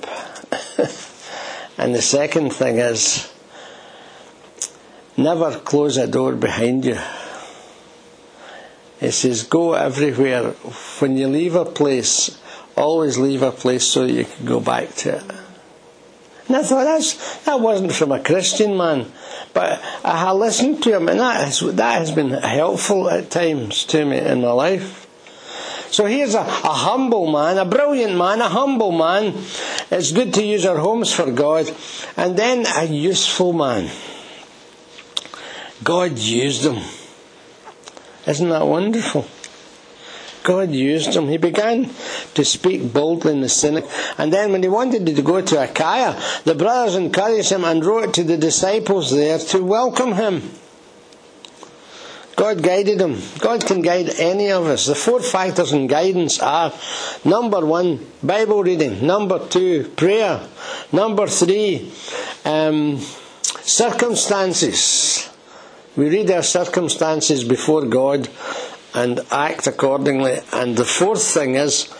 and 1.79 1.95
the 1.95 2.03
second 2.03 2.53
thing 2.53 2.79
is, 2.79 3.33
never 5.17 5.59
close 5.59 5.97
a 5.97 6.07
door 6.07 6.35
behind 6.35 6.85
you. 6.85 6.99
He 9.01 9.11
says, 9.11 9.43
go 9.43 9.73
everywhere. 9.75 10.51
When 11.01 11.17
you 11.17 11.27
leave 11.27 11.57
a 11.57 11.65
place, 11.65 12.39
always 12.77 13.19
leave 13.19 13.43
a 13.43 13.51
place 13.51 13.85
so 13.85 14.05
you 14.05 14.25
can 14.25 14.47
go 14.47 14.61
back 14.61 14.95
to 14.97 15.17
it. 15.17 15.42
And 16.53 16.61
I 16.61 16.69
thought, 16.69 16.85
that's, 16.85 17.45
that 17.45 17.61
wasn't 17.61 17.95
from 17.95 18.13
a 18.13 18.21
Christian 18.23 18.77
man. 18.77 19.11
But 19.55 19.83
I 20.05 20.33
listened 20.33 20.83
to 20.83 20.95
him, 20.95 21.09
and 21.09 21.19
that 21.19 21.47
has, 21.47 21.61
that 21.61 21.99
has 21.99 22.13
been 22.13 22.29
helpful 22.29 23.09
at 23.09 23.31
times 23.31 23.87
to 23.87 24.05
me 24.05 24.19
in 24.19 24.43
my 24.43 24.51
life. 24.51 25.07
So 25.91 26.05
here's 26.05 26.35
a, 26.35 26.41
a 26.41 26.43
humble 26.43 27.33
man, 27.33 27.57
a 27.57 27.65
brilliant 27.65 28.19
man, 28.19 28.43
a 28.43 28.51
humble 28.51 28.93
man. 28.93 29.33
It's 29.91 30.13
good 30.13 30.35
to 30.35 30.45
use 30.45 30.67
our 30.67 30.77
homes 30.77 31.11
for 31.11 31.33
God. 31.33 31.75
And 32.19 32.37
then 32.37 32.67
a 32.67 32.85
useful 32.85 33.55
man. 33.55 33.91
God 35.83 36.19
used 36.19 36.67
him. 36.67 36.83
Isn't 38.27 38.51
that 38.51 38.67
wonderful? 38.67 39.25
God 40.43 40.71
used 40.71 41.15
him. 41.15 41.29
He 41.29 41.37
began 41.37 41.91
to 42.35 42.45
speak 42.45 42.93
boldly 42.93 43.33
in 43.33 43.41
the 43.41 43.49
synagogue. 43.49 43.91
And 44.19 44.33
then 44.33 44.53
when 44.53 44.63
he 44.63 44.69
wanted 44.69 45.07
to 45.07 45.23
go 45.23 45.41
to 45.41 45.63
Achaia, 45.63 46.21
the 46.45 46.55
brothers 46.55 46.97
encouraged 46.97 47.51
him 47.51 47.65
and 47.65 47.85
wrote 47.85 48.15
to 48.15 48.25
the 48.25 48.37
disciples 48.37 49.11
there 49.11 49.39
to 49.39 49.63
welcome 49.63 50.13
him. 50.13 50.43
God 52.35 52.63
guided 52.63 53.01
him. 53.01 53.21
God 53.39 53.65
can 53.65 53.83
guide 53.83 54.11
any 54.19 54.51
of 54.51 54.67
us. 54.67 54.87
The 54.87 54.95
four 54.95 55.21
factors 55.21 55.73
in 55.73 55.87
guidance 55.87 56.41
are 56.41 56.73
number 57.25 57.65
one, 57.65 58.05
Bible 58.23 58.63
reading. 58.63 59.07
Number 59.07 59.47
two, 59.47 59.91
prayer. 59.97 60.41
Number 60.91 61.27
three, 61.27 61.93
um, 62.45 62.99
circumstances. 63.61 65.29
We 65.95 66.09
read 66.09 66.31
our 66.31 66.43
circumstances 66.43 67.45
before 67.45 67.85
God 67.85 68.29
and 68.95 69.21
act 69.31 69.67
accordingly. 69.67 70.39
And 70.53 70.77
the 70.77 70.85
fourth 70.85 71.23
thing 71.23 71.55
is 71.55 71.93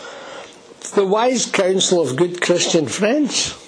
the 0.95 1.05
wise 1.05 1.45
counsel 1.45 2.01
of 2.01 2.15
good 2.15 2.41
Christian 2.41 2.87
friends. 2.87 3.59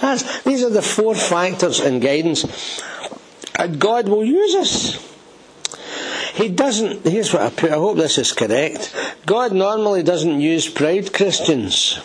That's, 0.00 0.42
these 0.42 0.62
are 0.62 0.70
the 0.70 0.82
four 0.82 1.14
factors 1.14 1.80
in 1.80 2.00
guidance. 2.00 2.82
And 3.58 3.78
God 3.78 4.08
will 4.08 4.24
use 4.24 4.54
us. 4.54 5.06
He 6.34 6.50
doesn't, 6.50 7.06
here's 7.06 7.32
what 7.32 7.42
I 7.42 7.48
put, 7.48 7.70
I 7.70 7.76
hope 7.76 7.96
this 7.96 8.18
is 8.18 8.32
correct. 8.32 8.94
God 9.24 9.52
normally 9.52 10.02
doesn't 10.02 10.40
use 10.40 10.68
proud 10.68 11.14
Christians, 11.14 11.98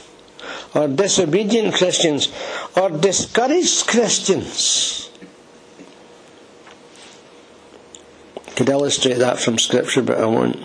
or 0.73 0.87
disobedient 0.87 1.73
Christians, 1.73 2.31
or 2.77 2.89
discouraged 2.91 3.87
Christians. 3.87 5.10
Could 8.61 8.69
illustrate 8.69 9.17
that 9.17 9.39
from 9.39 9.57
Scripture, 9.57 10.03
but 10.03 10.19
I 10.19 10.25
won't. 10.27 10.55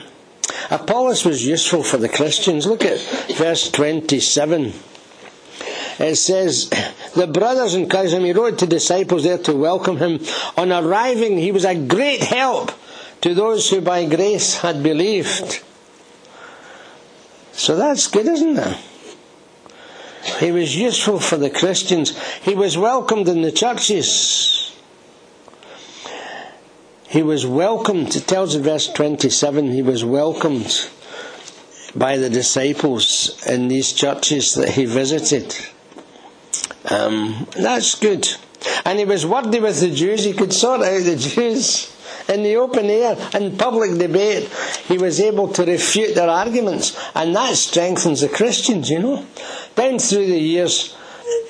Apollos 0.70 1.24
was 1.24 1.46
useful 1.46 1.82
for 1.82 1.96
the 1.96 2.11
Christians. 2.11 2.66
Look 2.66 2.85
at 2.85 3.00
verse 3.38 3.70
27. 3.70 4.74
It 6.00 6.16
says, 6.16 6.68
The 7.14 7.26
brothers 7.26 7.74
encouraged 7.74 8.12
him. 8.12 8.24
He 8.24 8.35
wrote 8.35 8.59
to 8.59 8.66
disciples 8.66 9.24
there 9.24 9.38
to 9.38 9.56
welcome 9.56 9.96
him. 9.96 10.20
On 10.59 10.70
arriving, 10.72 11.38
he 11.38 11.52
was 11.52 11.64
a 11.64 11.74
great 11.74 12.22
help 12.22 12.70
to 13.22 13.32
those 13.32 13.70
who 13.70 13.80
by 13.80 14.04
grace 14.04 14.59
had 14.59 14.82
believed. 14.82 15.64
So 17.52 17.76
that's 17.76 18.09
good, 18.09 18.26
isn't 18.26 18.59
it? 18.59 18.76
He 20.38 20.52
was 20.52 20.76
useful 20.76 21.18
for 21.18 21.38
the 21.38 21.48
Christians. 21.48 22.14
He 22.42 22.54
was 22.54 22.76
welcomed 22.76 23.26
in 23.26 23.40
the 23.40 23.52
churches. 23.52 24.65
He 27.08 27.22
was 27.22 27.46
welcomed, 27.46 28.16
it 28.16 28.26
tells 28.26 28.54
in 28.54 28.62
verse 28.62 28.88
27, 28.92 29.72
he 29.72 29.82
was 29.82 30.04
welcomed 30.04 30.88
by 31.94 32.16
the 32.16 32.28
disciples 32.28 33.42
in 33.46 33.68
these 33.68 33.92
churches 33.92 34.54
that 34.54 34.70
he 34.70 34.84
visited. 34.84 35.54
Um, 36.90 37.46
that's 37.56 37.94
good. 37.94 38.28
And 38.84 38.98
he 38.98 39.04
was 39.04 39.24
worthy 39.24 39.60
with 39.60 39.80
the 39.80 39.90
Jews. 39.90 40.24
He 40.24 40.32
could 40.32 40.52
sort 40.52 40.80
out 40.80 41.02
the 41.04 41.16
Jews 41.16 41.92
in 42.28 42.42
the 42.42 42.56
open 42.56 42.86
air, 42.86 43.16
in 43.34 43.56
public 43.56 43.98
debate. 43.98 44.48
He 44.86 44.98
was 44.98 45.20
able 45.20 45.48
to 45.52 45.64
refute 45.64 46.14
their 46.14 46.28
arguments. 46.28 46.98
And 47.14 47.34
that 47.36 47.54
strengthens 47.54 48.20
the 48.20 48.28
Christians, 48.28 48.90
you 48.90 48.98
know. 48.98 49.26
Down 49.74 49.98
through 49.98 50.26
the 50.26 50.38
years, 50.38 50.96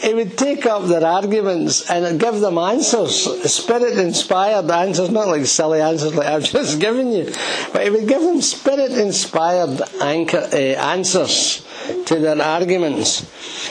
he 0.00 0.14
would 0.14 0.36
take 0.36 0.66
up 0.66 0.84
their 0.86 1.04
arguments 1.04 1.88
and 1.90 2.20
give 2.20 2.40
them 2.40 2.58
answers, 2.58 3.24
spirit 3.52 3.98
inspired 3.98 4.70
answers, 4.70 5.10
not 5.10 5.28
like 5.28 5.46
silly 5.46 5.80
answers 5.80 6.14
like 6.14 6.26
I've 6.26 6.44
just 6.50 6.80
given 6.80 7.12
you, 7.12 7.32
but 7.72 7.82
he 7.82 7.90
would 7.90 8.08
give 8.08 8.22
them 8.22 8.40
spirit 8.40 8.92
inspired 8.92 9.80
eh, 10.00 10.74
answers 10.74 11.66
to 12.06 12.18
their 12.18 12.40
arguments. 12.40 13.20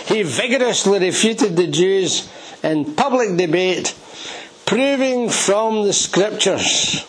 He 0.08 0.24
vigorously 0.24 1.00
refuted 1.00 1.56
the 1.56 1.68
Jews 1.68 2.30
in 2.64 2.96
public 2.96 3.38
debate, 3.38 3.96
proving 4.66 5.30
from 5.30 5.84
the 5.84 5.94
scriptures 5.94 7.06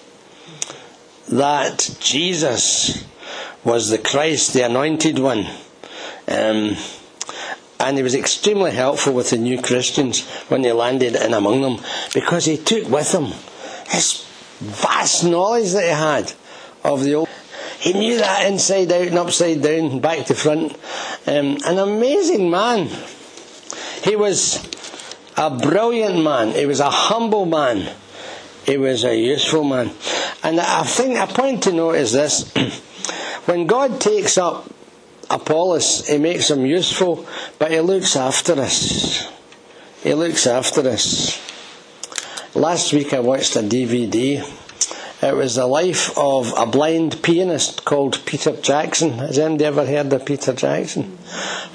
that 1.29 1.97
Jesus 2.01 3.05
was 3.65 3.89
the 3.89 3.99
Christ, 3.99 4.53
the 4.53 4.63
anointed 4.63 5.19
one. 5.19 5.47
Um, 6.29 6.77
and 7.79 7.97
he 7.97 8.03
was 8.03 8.15
extremely 8.15 8.71
helpful 8.71 9.13
with 9.13 9.31
the 9.31 9.39
new 9.39 9.61
Christians 9.61 10.27
when 10.49 10.63
they 10.63 10.73
landed 10.73 11.15
in 11.15 11.35
among 11.35 11.63
them 11.63 11.79
because 12.15 12.45
he 12.45 12.57
took 12.57 12.89
with 12.89 13.13
him 13.13 13.33
his 13.89 14.25
vast 14.59 15.25
knowledge 15.25 15.73
that 15.73 15.85
he 15.85 15.91
had 15.91 16.33
of 16.85 17.03
the 17.03 17.15
old. 17.15 17.29
He 17.79 17.93
knew 17.93 18.17
that 18.19 18.47
inside 18.47 18.91
out 18.91 19.07
and 19.07 19.19
upside 19.19 19.63
down, 19.63 20.01
back 20.01 20.27
to 20.27 20.35
front. 20.35 20.73
Um, 21.27 21.59
an 21.65 21.79
amazing 21.79 22.51
man. 22.51 22.89
He 24.03 24.17
was 24.17 24.65
a 25.37 25.51
brilliant 25.51 26.23
man. 26.23 26.53
He 26.53 26.65
was 26.65 26.81
a 26.81 26.91
humble 26.91 27.45
man. 27.45 27.95
He 28.65 28.79
was 28.79 29.05
a 29.05 29.17
useful 29.17 29.65
man. 29.65 29.91
And 30.43 30.59
I 30.59 30.85
think 30.85 31.19
a 31.19 31.27
point 31.27 31.65
to 31.65 31.73
note 31.73 31.97
is 31.97 32.13
this. 32.13 32.53
when 33.45 33.67
God 33.67 34.01
takes 34.01 34.39
up 34.39 34.69
Apollos, 35.31 36.07
he 36.07 36.19
makes 36.19 36.51
him 36.51 36.65
useful, 36.65 37.27
but 37.59 37.71
he 37.71 37.81
looks 37.81 38.17
after 38.17 38.53
us. 38.55 39.27
He 40.03 40.15
looks 40.15 40.47
after 40.47 40.89
us. 40.89 41.43
Last 42.55 42.93
week 42.93 43.13
I 43.13 43.21
watched 43.21 43.57
a 43.57 43.61
DVD. 43.61 44.43
It 45.23 45.35
was 45.35 45.57
the 45.57 45.67
life 45.67 46.17
of 46.17 46.53
a 46.57 46.67
blind 46.67 47.23
pianist 47.23 47.85
called 47.85 48.25
Peter 48.25 48.53
Jackson. 48.53 49.13
Has 49.19 49.39
anybody 49.39 49.65
ever 49.65 49.87
heard 49.87 50.13
of 50.13 50.25
Peter 50.25 50.53
Jackson? 50.53 51.19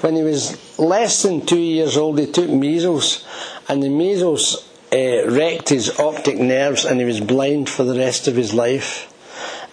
When 0.00 0.16
he 0.16 0.22
was 0.22 0.78
less 0.78 1.22
than 1.22 1.44
two 1.44 1.60
years 1.60 1.96
old, 1.96 2.18
he 2.18 2.26
took 2.26 2.48
measles, 2.48 3.26
and 3.68 3.82
the 3.82 3.90
measles 3.90 4.68
uh, 4.92 5.28
wrecked 5.28 5.68
his 5.68 5.98
optic 5.98 6.38
nerves, 6.38 6.84
and 6.84 7.00
he 7.00 7.04
was 7.04 7.20
blind 7.20 7.68
for 7.68 7.84
the 7.84 7.98
rest 7.98 8.28
of 8.28 8.36
his 8.36 8.54
life. 8.54 9.11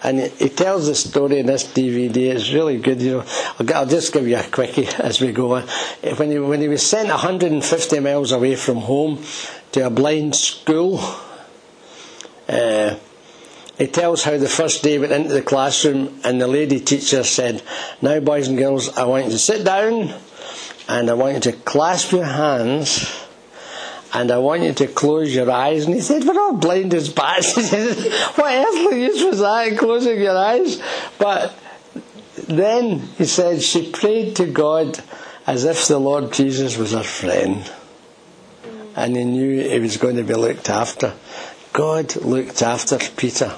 And 0.02 0.18
he 0.18 0.48
tells 0.48 0.86
the 0.86 0.94
story 0.94 1.40
in 1.40 1.46
this 1.46 1.64
DVD. 1.64 2.16
It's 2.34 2.52
really 2.52 2.78
good. 2.78 3.02
You 3.02 3.18
know, 3.18 3.24
I'll, 3.58 3.74
I'll 3.74 3.86
just 3.86 4.12
give 4.12 4.26
you 4.26 4.38
a 4.38 4.42
quickie 4.42 4.86
as 4.98 5.20
we 5.20 5.32
go 5.32 5.56
on. 5.56 5.62
When 6.16 6.30
he, 6.30 6.38
when 6.38 6.60
he 6.60 6.68
was 6.68 6.86
sent 6.86 7.08
150 7.08 8.00
miles 8.00 8.32
away 8.32 8.56
from 8.56 8.78
home 8.78 9.22
to 9.72 9.86
a 9.86 9.90
blind 9.90 10.34
school, 10.34 11.00
uh, 12.48 12.96
he 13.76 13.86
tells 13.86 14.24
how 14.24 14.36
the 14.36 14.48
first 14.48 14.82
day 14.82 14.98
went 14.98 15.12
into 15.12 15.32
the 15.32 15.42
classroom 15.42 16.20
and 16.24 16.40
the 16.40 16.48
lady 16.48 16.80
teacher 16.80 17.22
said, 17.22 17.62
"Now, 18.02 18.20
boys 18.20 18.48
and 18.48 18.58
girls, 18.58 18.90
I 18.96 19.04
want 19.04 19.26
you 19.26 19.30
to 19.32 19.38
sit 19.38 19.64
down, 19.64 20.14
and 20.88 21.10
I 21.10 21.14
want 21.14 21.34
you 21.34 21.52
to 21.52 21.52
clasp 21.52 22.12
your 22.12 22.24
han." 22.24 22.84
And 24.12 24.30
I 24.30 24.38
want 24.38 24.62
you 24.62 24.72
to 24.72 24.86
close 24.88 25.34
your 25.34 25.50
eyes. 25.50 25.84
And 25.86 25.94
he 25.94 26.00
said, 26.00 26.24
We're 26.24 26.40
all 26.40 26.54
blind 26.54 26.94
as 26.94 27.08
bats. 27.08 27.54
What 28.36 28.52
earthly 28.52 29.04
use 29.04 29.24
was 29.24 29.38
that, 29.38 29.78
closing 29.78 30.20
your 30.20 30.36
eyes? 30.36 30.82
But 31.18 31.54
then 32.48 33.00
he 33.18 33.24
said, 33.24 33.62
She 33.62 33.90
prayed 33.90 34.36
to 34.36 34.46
God 34.46 35.02
as 35.46 35.64
if 35.64 35.86
the 35.86 35.98
Lord 35.98 36.32
Jesus 36.32 36.76
was 36.76 36.92
her 36.92 37.02
friend. 37.02 37.70
And 38.96 39.16
he 39.16 39.24
knew 39.24 39.62
he 39.68 39.78
was 39.78 39.96
going 39.96 40.16
to 40.16 40.24
be 40.24 40.34
looked 40.34 40.68
after. 40.68 41.14
God 41.72 42.16
looked 42.16 42.62
after 42.62 42.98
Peter. 43.16 43.54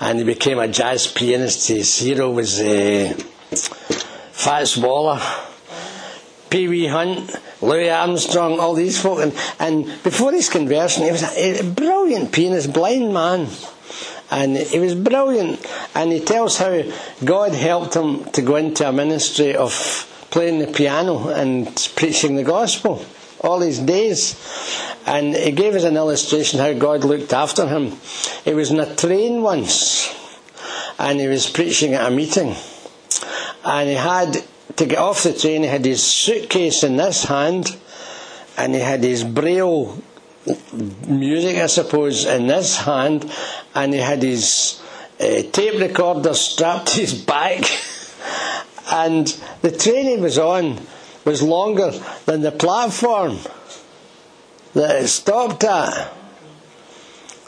And 0.00 0.18
he 0.20 0.24
became 0.24 0.60
a 0.60 0.68
jazz 0.68 1.08
pianist. 1.08 1.68
His 1.68 1.98
hero 1.98 2.30
was 2.30 2.60
uh, 2.60 3.14
Fats 4.32 4.76
Waller. 4.76 5.20
Pee 6.50 6.68
Wee 6.68 6.86
Hunt, 6.86 7.34
Louis 7.60 7.90
Armstrong, 7.90 8.58
all 8.58 8.74
these 8.74 9.00
folk. 9.00 9.20
And, 9.20 9.34
and 9.58 9.84
before 10.02 10.32
his 10.32 10.48
conversion, 10.48 11.04
he 11.04 11.12
was 11.12 11.22
a, 11.22 11.60
a 11.60 11.64
brilliant 11.64 12.32
pianist, 12.32 12.72
blind 12.72 13.12
man. 13.12 13.48
And 14.30 14.56
he 14.56 14.78
was 14.78 14.94
brilliant. 14.94 15.64
And 15.94 16.12
he 16.12 16.20
tells 16.20 16.58
how 16.58 16.82
God 17.24 17.52
helped 17.52 17.94
him 17.94 18.24
to 18.32 18.42
go 18.42 18.56
into 18.56 18.88
a 18.88 18.92
ministry 18.92 19.54
of 19.54 19.72
playing 20.30 20.58
the 20.58 20.66
piano 20.66 21.28
and 21.28 21.66
preaching 21.96 22.36
the 22.36 22.42
gospel 22.42 23.04
all 23.40 23.60
his 23.60 23.78
days. 23.78 24.36
And 25.06 25.34
he 25.34 25.52
gave 25.52 25.74
us 25.74 25.84
an 25.84 25.96
illustration 25.96 26.58
how 26.58 26.72
God 26.72 27.04
looked 27.04 27.32
after 27.32 27.66
him. 27.66 27.96
He 28.44 28.54
was 28.54 28.70
in 28.70 28.80
a 28.80 28.94
train 28.96 29.42
once 29.42 30.14
and 30.98 31.20
he 31.20 31.28
was 31.28 31.48
preaching 31.48 31.94
at 31.94 32.10
a 32.10 32.14
meeting. 32.14 32.54
And 33.64 33.88
he 33.88 33.94
had 33.94 34.42
to 34.76 34.86
get 34.86 34.98
off 34.98 35.22
the 35.22 35.32
train, 35.32 35.62
he 35.62 35.68
had 35.68 35.84
his 35.84 36.02
suitcase 36.02 36.82
in 36.82 36.96
this 36.96 37.24
hand, 37.24 37.76
and 38.56 38.74
he 38.74 38.80
had 38.80 39.02
his 39.02 39.24
braille 39.24 40.02
music, 41.08 41.56
I 41.56 41.66
suppose, 41.66 42.24
in 42.24 42.46
this 42.46 42.76
hand, 42.76 43.30
and 43.74 43.92
he 43.92 44.00
had 44.00 44.22
his 44.22 44.82
uh, 45.20 45.42
tape 45.52 45.80
recorder 45.80 46.34
strapped 46.34 46.88
to 46.94 47.00
his 47.00 47.14
back. 47.14 47.64
and 48.92 49.26
the 49.62 49.72
train 49.72 50.06
he 50.06 50.16
was 50.16 50.38
on 50.38 50.80
was 51.24 51.42
longer 51.42 51.90
than 52.26 52.42
the 52.42 52.52
platform 52.52 53.38
that 54.74 55.02
it 55.02 55.08
stopped 55.08 55.64
at. 55.64 56.12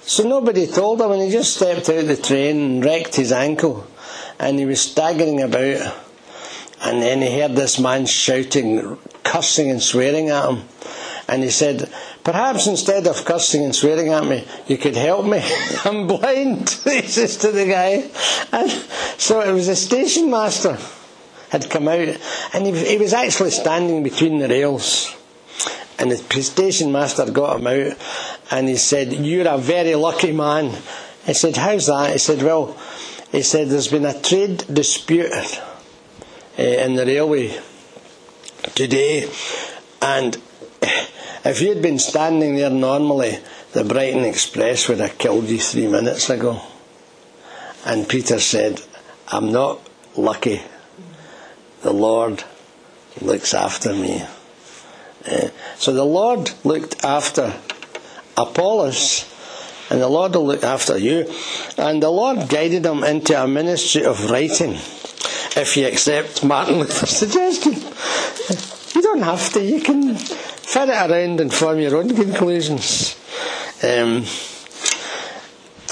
So 0.00 0.26
nobody 0.26 0.66
told 0.66 1.00
him, 1.00 1.12
and 1.12 1.22
he 1.22 1.30
just 1.30 1.56
stepped 1.56 1.88
out 1.90 2.06
the 2.06 2.16
train 2.16 2.56
and 2.56 2.84
wrecked 2.84 3.14
his 3.14 3.30
ankle, 3.30 3.86
and 4.38 4.58
he 4.58 4.64
was 4.64 4.80
staggering 4.80 5.42
about. 5.42 6.06
And 6.82 7.02
then 7.02 7.22
he 7.22 7.40
heard 7.40 7.56
this 7.56 7.78
man 7.78 8.06
shouting, 8.06 8.98
cursing 9.24 9.70
and 9.70 9.82
swearing 9.82 10.30
at 10.30 10.48
him. 10.48 10.62
And 11.28 11.42
he 11.42 11.50
said, 11.50 11.90
Perhaps 12.24 12.66
instead 12.66 13.06
of 13.06 13.24
cursing 13.24 13.64
and 13.64 13.74
swearing 13.74 14.08
at 14.08 14.24
me, 14.26 14.46
you 14.66 14.76
could 14.76 14.96
help 14.96 15.24
me. 15.24 15.40
I'm 15.84 16.06
blind, 16.06 16.70
he 16.84 17.02
says 17.02 17.36
to 17.38 17.52
the 17.52 17.66
guy. 17.66 18.10
And 18.52 18.70
so 19.18 19.40
it 19.40 19.52
was 19.52 19.66
the 19.66 19.76
station 19.76 20.30
master 20.30 20.78
had 21.50 21.70
come 21.70 21.88
out, 21.88 22.16
and 22.52 22.66
he, 22.66 22.72
he 22.72 22.98
was 22.98 23.12
actually 23.12 23.50
standing 23.50 24.02
between 24.02 24.38
the 24.38 24.48
rails. 24.48 25.14
And 25.98 26.12
the 26.12 26.16
station 26.16 26.92
master 26.92 27.30
got 27.30 27.60
him 27.60 27.66
out, 27.66 27.96
and 28.50 28.68
he 28.68 28.76
said, 28.76 29.12
You're 29.12 29.48
a 29.48 29.58
very 29.58 29.94
lucky 29.94 30.32
man. 30.32 30.76
He 31.24 31.34
said, 31.34 31.56
How's 31.56 31.86
that? 31.86 32.12
He 32.12 32.18
said, 32.18 32.42
Well, 32.42 32.76
he 33.32 33.42
said, 33.42 33.68
There's 33.68 33.88
been 33.88 34.06
a 34.06 34.20
trade 34.20 34.64
dispute 34.72 35.32
uh, 36.58 36.62
in 36.62 36.94
the 36.94 37.06
railway 37.06 37.58
today, 38.74 39.30
and 40.02 40.36
if 41.44 41.60
you'd 41.60 41.82
been 41.82 41.98
standing 41.98 42.56
there 42.56 42.70
normally, 42.70 43.38
the 43.72 43.84
Brighton 43.84 44.24
Express 44.24 44.88
would 44.88 45.00
have 45.00 45.18
killed 45.18 45.48
you 45.48 45.58
three 45.58 45.86
minutes 45.86 46.30
ago. 46.30 46.60
And 47.84 48.08
Peter 48.08 48.40
said, 48.40 48.82
I'm 49.28 49.52
not 49.52 49.80
lucky. 50.16 50.62
The 51.82 51.92
Lord 51.92 52.42
looks 53.20 53.54
after 53.54 53.94
me. 53.94 54.22
Uh, 55.26 55.48
so 55.76 55.92
the 55.92 56.04
Lord 56.04 56.50
looked 56.64 57.04
after 57.04 57.54
Apollos, 58.36 59.26
and 59.90 60.00
the 60.00 60.08
Lord 60.08 60.34
will 60.34 60.46
look 60.46 60.64
after 60.64 60.98
you. 60.98 61.32
And 61.76 62.02
the 62.02 62.10
Lord 62.10 62.48
guided 62.48 62.84
him 62.84 63.04
into 63.04 63.40
a 63.40 63.46
ministry 63.46 64.04
of 64.04 64.30
writing, 64.30 64.78
if 65.58 65.76
you 65.76 65.86
accept 65.86 66.44
Martin 66.44 66.78
Luther's 66.78 67.10
suggestion. 67.10 67.74
You 68.94 69.02
don't 69.02 69.22
have 69.22 69.52
to, 69.52 69.62
you 69.64 69.80
can 69.80 70.14
fit 70.14 70.88
it 70.88 70.92
around 70.92 71.40
and 71.40 71.52
form 71.52 71.78
your 71.80 71.96
own 71.96 72.14
conclusions. 72.14 73.16
Um, 73.82 74.24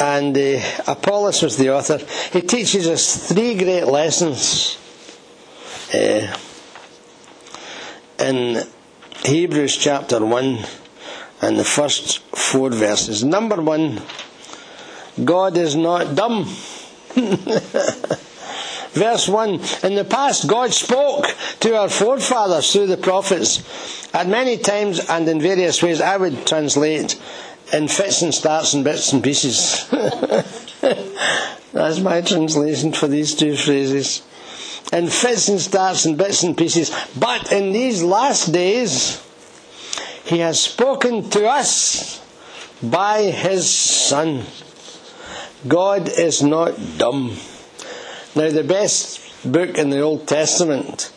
and 0.01 0.37
uh, 0.37 0.61
Apollos 0.87 1.43
was 1.43 1.57
the 1.57 1.71
author. 1.75 1.99
He 2.33 2.43
teaches 2.43 2.87
us 2.87 3.29
three 3.29 3.57
great 3.57 3.85
lessons 3.85 4.79
uh, 5.93 6.37
in 8.19 8.63
Hebrews 9.25 9.77
chapter 9.77 10.25
1 10.25 10.59
and 11.43 11.59
the 11.59 11.65
first 11.65 12.21
four 12.37 12.71
verses. 12.71 13.25
Number 13.25 13.61
one, 13.61 14.01
God 15.25 15.57
is 15.57 15.75
not 15.75 16.15
dumb. 16.15 16.49
Verse 18.97 19.29
1 19.29 19.61
In 19.83 19.95
the 19.95 20.07
past, 20.09 20.49
God 20.49 20.73
spoke 20.73 21.27
to 21.61 21.77
our 21.77 21.91
forefathers 21.91 22.73
through 22.73 22.87
the 22.87 22.97
prophets 22.97 24.09
at 24.15 24.27
many 24.27 24.57
times 24.57 25.01
and 25.11 25.29
in 25.29 25.39
various 25.39 25.83
ways. 25.83 26.01
I 26.01 26.17
would 26.17 26.47
translate 26.47 27.21
in 27.75 27.89
fits 27.89 28.23
and 28.23 28.33
starts 28.33 28.73
and 28.73 28.85
bits 28.85 29.13
and 29.13 29.23
pieces. 29.23 29.87
That's 31.73 32.01
my 32.01 32.23
translation 32.23 32.93
for 32.93 33.07
these 33.07 33.35
two 33.35 33.55
phrases. 33.55 34.23
In 34.95 35.09
fits 35.09 35.49
and 35.49 35.61
starts 35.61 36.07
and 36.07 36.17
bits 36.17 36.43
and 36.43 36.57
pieces. 36.57 36.91
But 37.21 37.53
in 37.53 37.75
these 37.75 38.03
last 38.03 38.51
days, 38.51 39.23
He 40.25 40.39
has 40.39 40.59
spoken 40.59 41.29
to 41.31 41.47
us 41.49 42.25
by 42.83 43.25
His 43.25 43.69
Son. 43.69 44.45
God 45.69 46.09
is 46.09 46.43
not 46.43 46.79
dumb. 46.97 47.37
Now, 48.37 48.51
the 48.51 48.65
best 48.65 49.51
book 49.51 49.79
in 49.79 49.89
the 49.89 50.01
Old 50.03 50.29
Testament 50.29 51.11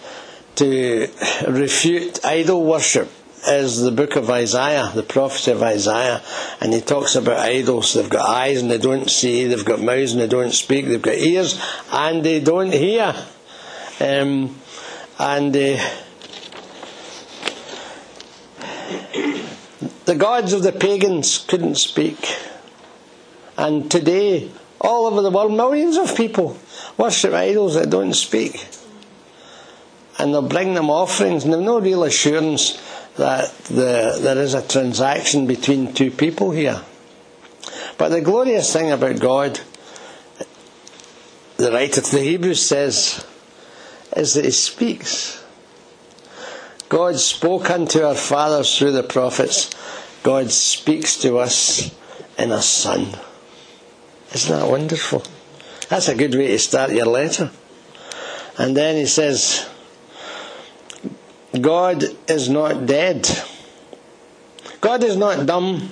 to 0.55 1.09
refute 1.45 2.23
idol 2.23 2.63
worship 2.63 3.11
is 3.45 3.81
the 3.81 3.91
book 3.91 4.15
of 4.15 4.29
Isaiah, 4.29 4.89
the 4.95 5.03
prophecy 5.03 5.51
of 5.51 5.61
Isaiah, 5.61 6.21
and 6.61 6.73
he 6.73 6.79
talks 6.79 7.15
about 7.15 7.39
idols. 7.39 7.93
They've 7.93 8.09
got 8.09 8.29
eyes 8.29 8.61
and 8.61 8.71
they 8.71 8.77
don't 8.77 9.09
see, 9.09 9.47
they've 9.47 9.65
got 9.65 9.81
mouths 9.81 10.13
and 10.13 10.21
they 10.21 10.27
don't 10.27 10.53
speak, 10.53 10.85
they've 10.85 11.01
got 11.01 11.15
ears 11.15 11.61
and 11.91 12.23
they 12.23 12.39
don't 12.39 12.71
hear. 12.71 13.13
Um, 13.99 14.55
and 15.19 15.53
uh, 15.53 15.89
the 20.05 20.15
gods 20.15 20.53
of 20.53 20.63
the 20.63 20.71
pagans 20.71 21.39
couldn't 21.39 21.75
speak. 21.75 22.17
And 23.57 23.91
today, 23.91 24.49
all 24.81 25.07
over 25.07 25.21
the 25.21 25.31
world, 25.31 25.53
millions 25.53 25.97
of 25.97 26.15
people 26.15 26.57
worship 26.97 27.33
idols 27.33 27.75
that 27.75 27.89
don't 27.89 28.13
speak. 28.13 28.67
And 30.17 30.33
they'll 30.33 30.41
bring 30.41 30.73
them 30.73 30.89
offerings, 30.89 31.43
and 31.43 31.53
they've 31.53 31.61
no 31.61 31.79
real 31.79 32.03
assurance 32.03 32.81
that 33.15 33.53
the, 33.65 34.17
there 34.21 34.37
is 34.37 34.53
a 34.53 34.65
transaction 34.65 35.47
between 35.47 35.93
two 35.93 36.11
people 36.11 36.51
here. 36.51 36.81
But 37.97 38.09
the 38.09 38.21
glorious 38.21 38.71
thing 38.71 38.91
about 38.91 39.19
God, 39.19 39.59
the 41.57 41.71
writer 41.71 42.01
to 42.01 42.11
the 42.11 42.21
Hebrews 42.21 42.65
says, 42.65 43.25
is 44.15 44.33
that 44.33 44.45
He 44.45 44.51
speaks. 44.51 45.43
God 46.87 47.19
spoke 47.19 47.69
unto 47.69 48.01
our 48.03 48.15
fathers 48.15 48.77
through 48.77 48.93
the 48.93 49.03
prophets. 49.03 49.69
God 50.23 50.49
speaks 50.51 51.17
to 51.17 51.37
us 51.37 51.93
in 52.37 52.51
a 52.51 52.61
Son. 52.61 53.15
Isn't 54.33 54.59
that 54.59 54.69
wonderful? 54.69 55.23
That's 55.89 56.07
a 56.07 56.15
good 56.15 56.35
way 56.35 56.47
to 56.47 56.59
start 56.59 56.91
your 56.91 57.07
letter. 57.07 57.51
And 58.57 58.75
then 58.77 58.95
he 58.95 59.05
says, 59.05 59.67
God 61.59 62.03
is 62.29 62.49
not 62.49 62.85
dead. 62.85 63.27
God 64.81 65.03
is 65.03 65.17
not 65.17 65.45
dumb. 65.45 65.91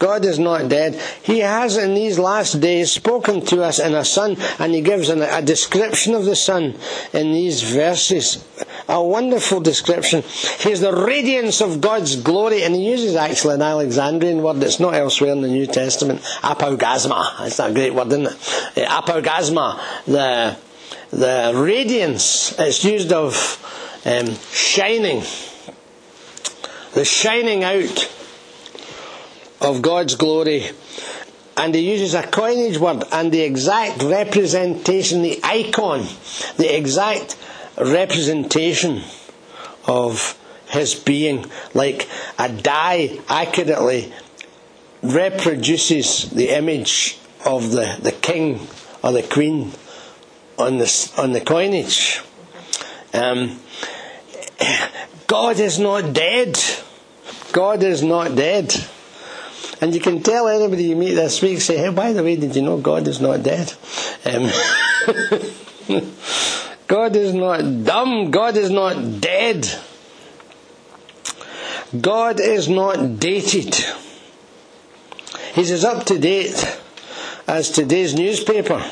God 0.00 0.24
is 0.24 0.38
not 0.38 0.70
dead. 0.70 0.94
He 1.22 1.40
has 1.40 1.76
in 1.76 1.94
these 1.94 2.18
last 2.18 2.58
days 2.58 2.90
spoken 2.90 3.44
to 3.46 3.62
us 3.62 3.78
in 3.78 3.94
a 3.94 4.04
Son, 4.04 4.34
and 4.58 4.74
He 4.74 4.80
gives 4.80 5.10
an, 5.10 5.20
a 5.20 5.42
description 5.42 6.14
of 6.14 6.24
the 6.24 6.34
Son 6.34 6.74
in 7.12 7.32
these 7.32 7.62
verses. 7.62 8.42
A 8.88 9.00
wonderful 9.00 9.60
description. 9.60 10.22
He 10.22 10.72
is 10.72 10.80
the 10.80 10.92
radiance 10.92 11.60
of 11.60 11.82
God's 11.82 12.16
glory, 12.16 12.64
and 12.64 12.74
he 12.74 12.90
uses 12.90 13.14
actually 13.14 13.56
an 13.56 13.62
Alexandrian 13.62 14.42
word 14.42 14.56
that's 14.56 14.80
not 14.80 14.94
elsewhere 14.94 15.32
in 15.32 15.42
the 15.42 15.48
New 15.48 15.66
Testament. 15.66 16.22
Apaugasma. 16.42 17.38
That's 17.38 17.60
a 17.60 17.72
great 17.72 17.94
word, 17.94 18.08
isn't 18.08 18.26
it? 18.26 18.88
Uh, 18.88 19.02
apaugasma. 19.02 19.80
The, 20.06 20.56
the 21.10 21.52
radiance. 21.54 22.58
It's 22.58 22.82
used 22.82 23.12
of 23.12 23.36
um, 24.06 24.34
shining. 24.50 25.22
The 26.94 27.04
shining 27.04 27.62
out 27.62 28.10
of 29.60 29.82
God's 29.82 30.14
glory. 30.14 30.70
And 31.56 31.74
he 31.74 31.90
uses 31.90 32.14
a 32.14 32.22
coinage 32.22 32.78
word 32.78 33.04
and 33.12 33.30
the 33.30 33.42
exact 33.42 34.02
representation, 34.02 35.22
the 35.22 35.40
icon, 35.42 36.06
the 36.56 36.74
exact 36.74 37.36
representation 37.76 39.02
of 39.86 40.38
his 40.68 40.94
being, 40.94 41.44
like 41.74 42.08
a 42.38 42.48
die 42.48 43.18
accurately 43.28 44.12
reproduces 45.02 46.30
the 46.30 46.50
image 46.56 47.18
of 47.44 47.72
the, 47.72 47.98
the 48.00 48.12
king 48.12 48.66
or 49.02 49.12
the 49.12 49.22
queen 49.22 49.72
on 50.58 50.78
the, 50.78 51.12
on 51.18 51.32
the 51.32 51.40
coinage. 51.40 52.22
Um, 53.12 53.58
God 55.26 55.58
is 55.58 55.78
not 55.78 56.12
dead. 56.12 56.58
God 57.52 57.82
is 57.82 58.02
not 58.02 58.36
dead. 58.36 58.74
And 59.80 59.94
you 59.94 60.00
can 60.00 60.22
tell 60.22 60.46
anybody 60.48 60.84
you 60.84 60.96
meet 60.96 61.14
this 61.14 61.40
week, 61.40 61.60
say, 61.60 61.78
hey, 61.78 61.90
by 61.90 62.12
the 62.12 62.22
way, 62.22 62.36
did 62.36 62.54
you 62.54 62.62
know 62.62 62.78
God 62.78 63.08
is 63.08 63.20
not 63.20 63.42
dead? 63.42 63.72
Um, 64.26 64.50
God 66.86 67.16
is 67.16 67.32
not 67.32 67.84
dumb. 67.84 68.30
God 68.30 68.56
is 68.56 68.70
not 68.70 69.20
dead. 69.20 69.66
God 71.98 72.40
is 72.40 72.68
not 72.68 73.18
dated. 73.18 73.74
He's 75.54 75.70
as 75.70 75.84
up 75.84 76.04
to 76.06 76.18
date 76.18 76.78
as 77.48 77.70
today's 77.70 78.14
newspaper. 78.14 78.84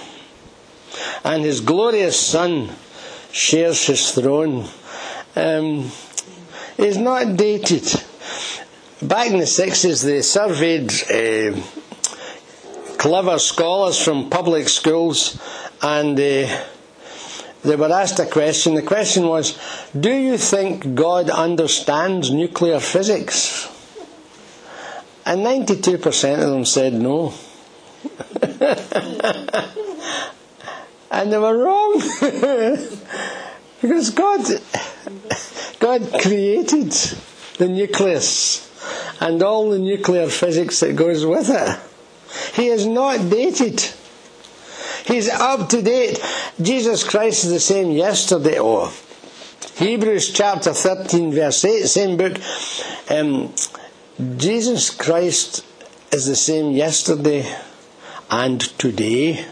And 1.22 1.44
his 1.44 1.61
glorious 1.61 2.18
Son 2.18 2.70
shares 3.31 3.87
his 3.87 4.12
throne. 4.12 4.68
Um, 5.37 5.90
he's 6.77 6.96
not 6.96 7.37
dated. 7.37 7.85
Back 9.00 9.30
in 9.30 9.38
the 9.38 9.44
60s, 9.44 10.04
they 10.04 10.22
surveyed 10.22 10.90
uh, 11.08 11.54
clever 12.98 13.38
scholars 13.38 14.02
from 14.02 14.28
public 14.28 14.68
schools 14.68 15.40
and 15.80 16.18
uh, 16.18 16.64
they 17.62 17.76
were 17.76 17.92
asked 17.92 18.18
a 18.18 18.26
question. 18.26 18.74
The 18.74 18.82
question 18.82 19.28
was 19.28 19.56
Do 19.98 20.12
you 20.12 20.37
think 20.37 20.96
God 20.96 21.30
understands 21.30 22.32
nuclear 22.32 22.80
physics? 22.80 23.68
And 25.24 25.46
92% 25.46 26.42
of 26.42 26.50
them 26.50 26.64
said 26.64 26.94
no. 26.94 27.34
and 31.12 31.32
they 31.32 31.38
were 31.38 31.56
wrong. 31.56 32.02
because 33.80 34.11
God, 34.11 34.44
God 35.78 36.12
created 36.20 36.90
the 37.59 37.68
nucleus 37.68 38.67
and 39.20 39.43
all 39.43 39.70
the 39.70 39.79
nuclear 39.79 40.29
physics 40.29 40.81
that 40.81 40.97
goes 40.97 41.24
with 41.24 41.51
it. 41.51 41.79
He 42.55 42.68
is 42.68 42.87
not 42.87 43.31
dated. 43.31 43.81
He's 45.07 45.29
up 45.29 45.68
to 45.70 45.83
date. 45.83 46.22
Jesus 46.61 47.05
Christ 47.05 47.45
is 47.45 47.51
the 47.51 47.61
same 47.61 47.91
yesterday. 47.91 48.59
Oh, 48.59 48.93
Hebrews 49.76 50.33
chapter 50.33 50.72
13, 50.72 51.33
verse 51.33 51.64
8, 51.64 51.87
same 51.87 52.16
book. 52.16 52.37
Um, 53.11 53.55
Jesus 54.37 54.91
Christ 54.91 55.64
is 56.12 56.26
the 56.26 56.37
same 56.37 56.72
yesterday 56.72 57.45
and 58.31 58.61
today 58.61 59.47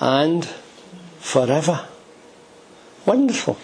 and 0.00 0.44
forever. 1.18 1.86
Wonderful 3.04 3.58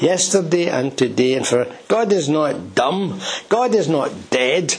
yesterday 0.00 0.68
and 0.68 0.96
today 0.96 1.34
and 1.34 1.46
for 1.46 1.66
God 1.88 2.12
is 2.12 2.28
not 2.28 2.74
dumb. 2.74 3.20
God 3.48 3.74
is 3.74 3.88
not 3.88 4.30
dead. 4.30 4.76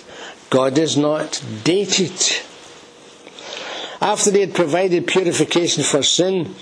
God 0.49 0.78
is 0.78 0.97
not 0.97 1.43
dated. 1.63 2.13
After 4.01 4.32
he 4.32 4.41
had 4.41 4.55
provided 4.55 5.07
purification 5.07 5.84
for 5.84 6.01
sin, 6.03 6.55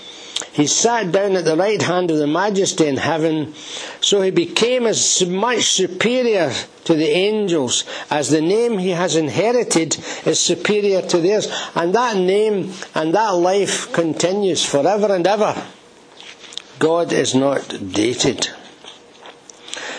he 0.54 0.68
sat 0.68 1.12
down 1.12 1.36
at 1.36 1.46
the 1.46 1.56
right 1.56 1.82
hand 1.82 2.12
of 2.12 2.18
the 2.18 2.28
majesty 2.28 2.88
in 2.88 2.98
heaven, 2.98 3.54
so 4.02 4.22
he 4.22 4.32
became 4.32 4.86
as 4.86 5.26
much 5.26 5.64
superior 5.64 6.52
to 6.86 6.94
the 6.96 7.10
angels 7.10 7.86
as 8.10 8.30
the 8.30 8.42
name 8.42 8.78
he 8.78 8.90
has 8.90 9.16
inherited 9.16 9.98
is 10.26 10.40
superior 10.40 11.02
to 11.04 11.20
theirs. 11.20 11.48
And 11.76 11.94
that 11.94 12.18
name 12.18 12.74
and 12.96 13.14
that 13.14 13.36
life 13.36 13.94
continues 13.94 14.66
forever 14.66 15.14
and 15.14 15.26
ever. 15.28 15.56
God 16.80 17.12
is 17.12 17.34
not 17.34 17.92
dated. 17.92 18.48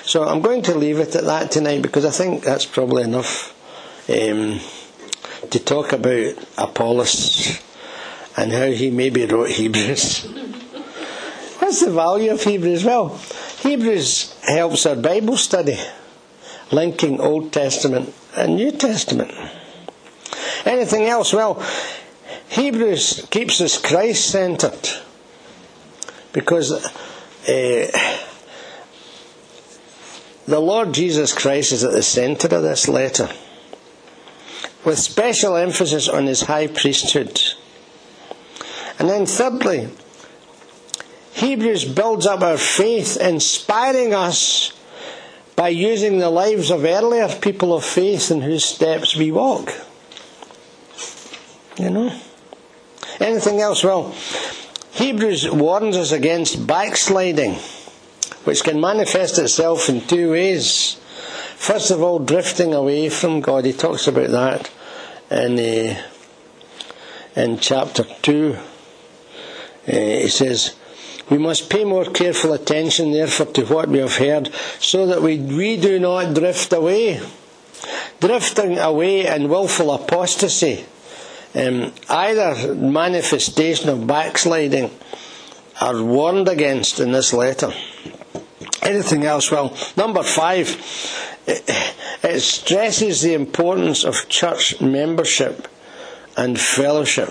So 0.02 0.24
I'm 0.24 0.40
going 0.40 0.62
to 0.62 0.74
leave 0.74 1.00
it 1.00 1.14
at 1.16 1.24
that 1.24 1.50
tonight 1.50 1.82
because 1.82 2.04
I 2.04 2.10
think 2.10 2.44
that's 2.44 2.64
probably 2.64 3.02
enough 3.02 3.54
um, 4.08 4.60
to 5.50 5.58
talk 5.58 5.92
about 5.92 6.34
Apollos 6.56 7.60
and 8.36 8.52
how 8.52 8.66
he 8.70 8.90
maybe 8.90 9.26
wrote 9.26 9.50
Hebrews. 9.50 10.24
What's 11.58 11.80
the 11.80 11.90
value 11.90 12.30
of 12.30 12.42
Hebrews? 12.42 12.84
Well, 12.84 13.18
Hebrews 13.60 14.34
helps 14.42 14.86
our 14.86 14.96
Bible 14.96 15.36
study, 15.36 15.76
linking 16.70 17.20
Old 17.20 17.52
Testament 17.52 18.14
and 18.36 18.54
New 18.54 18.70
Testament. 18.70 19.32
Anything 20.64 21.04
else? 21.04 21.32
Well, 21.32 21.62
Hebrews 22.48 23.26
keeps 23.30 23.60
us 23.60 23.78
Christ 23.78 24.30
centered 24.30 24.88
because 26.32 26.72
uh, 26.72 26.80
the 30.46 30.60
Lord 30.60 30.92
Jesus 30.92 31.32
Christ 31.32 31.72
is 31.72 31.84
at 31.84 31.92
the 31.92 32.02
centre 32.02 32.54
of 32.54 32.62
this 32.62 32.88
letter, 32.88 33.28
with 34.84 34.98
special 34.98 35.56
emphasis 35.56 36.08
on 36.08 36.26
his 36.26 36.42
high 36.42 36.66
priesthood. 36.66 37.40
And 38.98 39.08
then, 39.08 39.26
thirdly, 39.26 39.88
Hebrews 41.34 41.84
builds 41.84 42.26
up 42.26 42.42
our 42.42 42.56
faith, 42.56 43.16
inspiring 43.16 44.12
us 44.12 44.72
by 45.54 45.68
using 45.68 46.18
the 46.18 46.30
lives 46.30 46.70
of 46.70 46.84
earlier 46.84 47.28
people 47.28 47.74
of 47.74 47.84
faith 47.84 48.30
in 48.30 48.40
whose 48.40 48.64
steps 48.64 49.16
we 49.16 49.30
walk. 49.30 49.72
You 51.78 51.90
know? 51.90 52.20
Anything 53.20 53.60
else? 53.60 53.84
Well, 53.84 54.14
Hebrews 54.98 55.50
warns 55.50 55.96
us 55.96 56.12
against 56.12 56.66
backsliding 56.66 57.56
which 58.48 58.64
can 58.64 58.80
manifest 58.80 59.38
itself 59.38 59.90
in 59.90 60.00
two 60.00 60.30
ways. 60.30 60.94
First 61.56 61.90
of 61.90 62.02
all, 62.02 62.18
drifting 62.18 62.72
away 62.72 63.10
from 63.10 63.42
God. 63.42 63.66
He 63.66 63.74
talks 63.74 64.06
about 64.06 64.30
that 64.30 64.70
in, 65.30 65.58
uh, 65.58 66.02
in 67.36 67.58
chapter 67.58 68.04
2. 68.22 68.56
Uh, 68.56 69.92
he 69.92 70.28
says, 70.28 70.74
We 71.28 71.36
must 71.36 71.68
pay 71.68 71.84
more 71.84 72.06
careful 72.06 72.54
attention, 72.54 73.12
therefore, 73.12 73.52
to 73.52 73.66
what 73.66 73.90
we 73.90 73.98
have 73.98 74.16
heard, 74.16 74.50
so 74.78 75.06
that 75.06 75.20
we, 75.20 75.38
we 75.38 75.76
do 75.76 75.98
not 75.98 76.34
drift 76.34 76.72
away. 76.72 77.20
Drifting 78.18 78.78
away 78.78 79.26
in 79.26 79.48
willful 79.50 79.92
apostasy, 79.92 80.86
um, 81.54 81.92
either 82.08 82.74
manifestation 82.74 83.88
of 83.88 84.06
backsliding, 84.06 84.90
are 85.80 86.02
warned 86.02 86.48
against 86.48 86.98
in 87.00 87.12
this 87.12 87.32
letter 87.32 87.72
anything 88.82 89.24
else. 89.24 89.50
Well, 89.50 89.76
number 89.96 90.22
five, 90.22 90.68
it, 91.46 92.40
stresses 92.40 93.22
the 93.22 93.34
importance 93.34 94.04
of 94.04 94.28
church 94.28 94.80
membership 94.80 95.68
and 96.36 96.58
fellowship. 96.60 97.30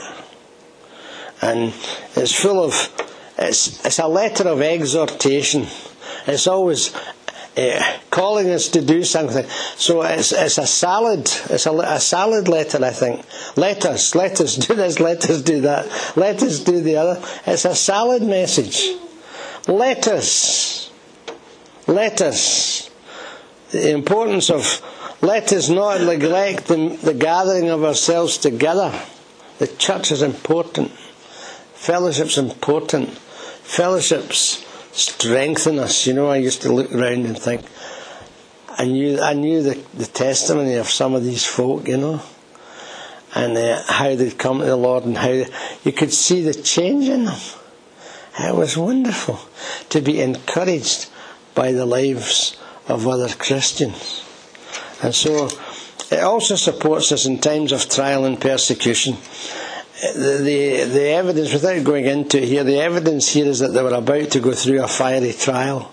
And 1.42 1.74
it's 2.16 2.34
full 2.34 2.64
of, 2.64 2.74
it's, 3.38 3.86
it's 3.86 4.00
a 4.00 4.08
letter 4.08 4.48
of 4.48 4.62
exhortation. 4.62 5.68
It's 6.26 6.48
always 6.48 6.96
uh, 7.58 7.98
calling 8.12 8.52
us 8.52 8.70
to 8.70 8.82
do 8.82 9.04
something. 9.04 9.46
So 9.76 10.02
it's, 10.04 10.32
it's 10.32 10.58
a 10.58 10.68
salad. 10.68 11.22
It's 11.50 11.66
a, 11.66 11.74
a 11.74 12.00
salad 12.00 12.48
letter, 12.48 12.84
I 12.84 12.92
think. 12.92 13.26
Let 13.56 13.86
us, 13.86 14.16
let 14.16 14.40
us 14.42 14.56
do 14.56 14.76
this, 14.76 15.00
let 15.00 15.30
us 15.30 15.42
do 15.42 15.62
that, 15.62 16.14
let 16.16 16.44
us 16.44 16.60
do 16.60 16.82
the 16.82 16.98
other. 16.98 17.22
It's 17.46 17.66
a 17.66 17.76
salad 17.76 18.24
message. 18.24 18.90
Let 19.68 20.08
us 20.08 20.88
let 21.88 22.22
us, 22.22 22.90
the 23.72 23.92
importance 23.92 24.50
of 24.50 24.82
let 25.22 25.54
us 25.54 25.70
not 25.70 26.02
neglect 26.02 26.66
the, 26.66 27.00
the 27.02 27.14
gathering 27.14 27.70
of 27.70 27.84
ourselves 27.86 28.38
together. 28.38 28.94
The 29.60 29.68
church 29.68 30.12
is 30.12 30.22
important. 30.22 30.92
Fellowship's 30.92 32.38
important. 32.38 33.10
Fellowships 33.10 34.66
strengthen 34.98 35.78
us. 35.78 36.08
You 36.08 36.14
know, 36.14 36.28
I 36.28 36.38
used 36.38 36.64
to 36.64 36.74
look 36.74 36.94
around 36.94 37.26
and 37.26 37.38
think, 37.38 37.62
I 38.70 38.86
knew, 38.86 39.20
I 39.22 39.34
knew 39.34 39.62
the, 39.62 39.76
the 39.94 40.06
testimony 40.06 40.76
of 40.76 40.90
some 40.90 41.14
of 41.14 41.24
these 41.24 41.46
folk, 41.46 41.88
you 41.88 41.98
know, 41.98 42.22
and 43.36 43.58
uh, 43.58 43.84
how 43.88 44.16
they'd 44.16 44.38
come 44.38 44.60
to 44.60 44.66
the 44.66 44.76
Lord 44.76 45.06
and 45.06 45.18
how 45.18 45.28
they, 45.28 45.48
you 45.84 45.92
could 45.92 46.12
see 46.12 46.42
the 46.42 46.54
change 46.54 47.08
in 47.08 47.26
them. 47.26 47.40
It 48.40 48.56
was 48.56 48.78
wonderful 48.78 49.40
to 49.90 50.02
be 50.02 50.20
encouraged 50.22 51.10
by 51.56 51.72
the 51.72 51.86
lives 51.86 52.58
of 52.88 53.08
other 53.08 53.30
Christians. 53.30 54.24
And 55.04 55.14
so 55.14 55.50
it 56.12 56.20
also 56.20 56.56
supports 56.56 57.12
us 57.12 57.26
in 57.26 57.40
times 57.40 57.72
of 57.72 57.90
trial 57.90 58.26
and 58.26 58.40
persecution. 58.40 59.18
The, 60.00 60.88
the, 60.94 61.10
evidence, 61.10 61.54
without 61.54 61.84
going 61.84 62.06
into 62.06 62.40
here, 62.40 62.64
the 62.64 62.80
evidence 62.80 63.30
here 63.30 63.48
is 63.48 63.60
that 63.60 63.70
they 63.70 63.82
were 63.82 63.96
about 63.96 64.30
to 64.32 64.40
go 64.40 64.52
through 64.52 64.84
a 64.84 64.88
fiery 64.88 65.34
trial. 65.34 65.92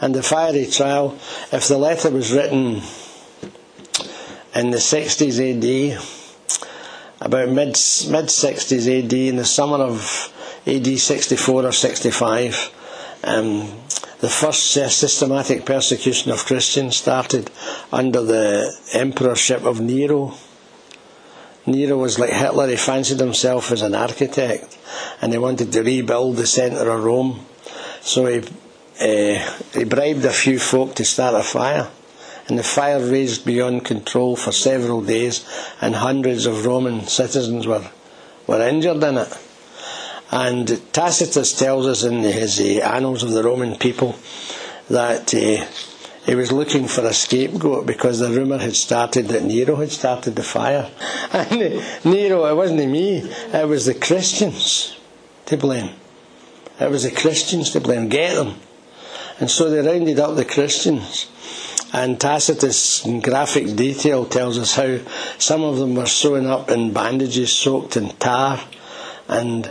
And 0.00 0.14
the 0.14 0.22
fiery 0.22 0.66
trial, 0.66 1.18
if 1.52 1.68
the 1.68 1.76
letter 1.76 2.10
was 2.10 2.32
written 2.32 2.80
in 4.54 4.70
the 4.70 4.78
60s 4.78 5.38
AD, 5.38 6.02
about 7.20 7.50
mid 7.50 7.68
mid 7.68 8.26
60s 8.26 9.04
AD, 9.04 9.12
in 9.12 9.36
the 9.36 9.44
summer 9.44 9.78
of 9.84 10.32
AD 10.66 10.98
64 10.98 11.66
or 11.66 11.72
65, 11.72 12.70
um, 13.24 13.68
the 14.20 14.28
first 14.28 14.72
systematic 14.72 15.66
persecution 15.66 16.32
of 16.32 16.46
Christians 16.46 16.96
started 16.96 17.50
under 17.92 18.22
the 18.22 18.74
emperorship 18.94 19.64
of 19.64 19.80
Nero. 19.80 20.34
Nero 21.66 21.96
was 21.96 22.18
like 22.18 22.30
Hitler, 22.30 22.68
he 22.68 22.76
fancied 22.76 23.20
himself 23.20 23.70
as 23.70 23.82
an 23.82 23.94
architect 23.94 24.78
and 25.20 25.32
he 25.32 25.38
wanted 25.38 25.72
to 25.72 25.82
rebuild 25.82 26.36
the 26.36 26.46
centre 26.46 26.90
of 26.90 27.04
Rome. 27.04 27.46
So 28.00 28.26
he, 28.26 28.38
uh, 29.00 29.56
he 29.72 29.84
bribed 29.84 30.24
a 30.24 30.32
few 30.32 30.58
folk 30.58 30.94
to 30.96 31.04
start 31.04 31.34
a 31.34 31.42
fire. 31.42 31.88
And 32.48 32.58
the 32.58 32.64
fire 32.64 32.98
raged 32.98 33.44
beyond 33.44 33.84
control 33.84 34.34
for 34.34 34.50
several 34.50 35.00
days, 35.00 35.46
and 35.80 35.94
hundreds 35.94 36.44
of 36.44 36.66
Roman 36.66 37.06
citizens 37.06 37.68
were, 37.68 37.88
were 38.48 38.60
injured 38.60 39.02
in 39.04 39.18
it. 39.18 39.38
And 40.32 40.80
Tacitus 40.92 41.56
tells 41.56 41.86
us 41.86 42.02
in 42.02 42.22
his 42.22 42.58
uh, 42.58 42.84
Annals 42.84 43.22
of 43.22 43.30
the 43.30 43.44
Roman 43.44 43.76
People 43.76 44.16
that 44.90 45.32
uh, 45.32 45.64
he 46.24 46.34
was 46.34 46.52
looking 46.52 46.86
for 46.86 47.04
a 47.04 47.12
scapegoat 47.12 47.86
because 47.86 48.20
the 48.20 48.28
rumour 48.30 48.58
had 48.58 48.76
started 48.76 49.26
that 49.28 49.42
Nero 49.42 49.76
had 49.76 49.90
started 49.90 50.36
the 50.36 50.42
fire. 50.42 50.90
And 51.32 51.82
Nero, 52.04 52.44
it 52.44 52.54
wasn't 52.54 52.90
me, 52.90 53.18
it 53.18 53.68
was 53.68 53.86
the 53.86 53.94
Christians 53.94 54.96
to 55.46 55.56
blame. 55.56 55.90
It 56.78 56.90
was 56.90 57.04
the 57.04 57.10
Christians 57.10 57.70
to 57.70 57.80
blame. 57.80 58.08
Get 58.08 58.34
them. 58.34 58.56
And 59.40 59.50
so 59.50 59.70
they 59.70 59.80
rounded 59.80 60.20
up 60.20 60.36
the 60.36 60.44
Christians. 60.44 61.28
And 61.92 62.20
Tacitus, 62.20 63.04
in 63.04 63.20
graphic 63.20 63.76
detail, 63.76 64.24
tells 64.24 64.58
us 64.58 64.74
how 64.74 64.98
some 65.38 65.62
of 65.62 65.78
them 65.78 65.94
were 65.94 66.06
sewn 66.06 66.46
up 66.46 66.70
in 66.70 66.92
bandages 66.92 67.52
soaked 67.52 67.96
in 67.96 68.10
tar 68.10 68.60
and 69.28 69.70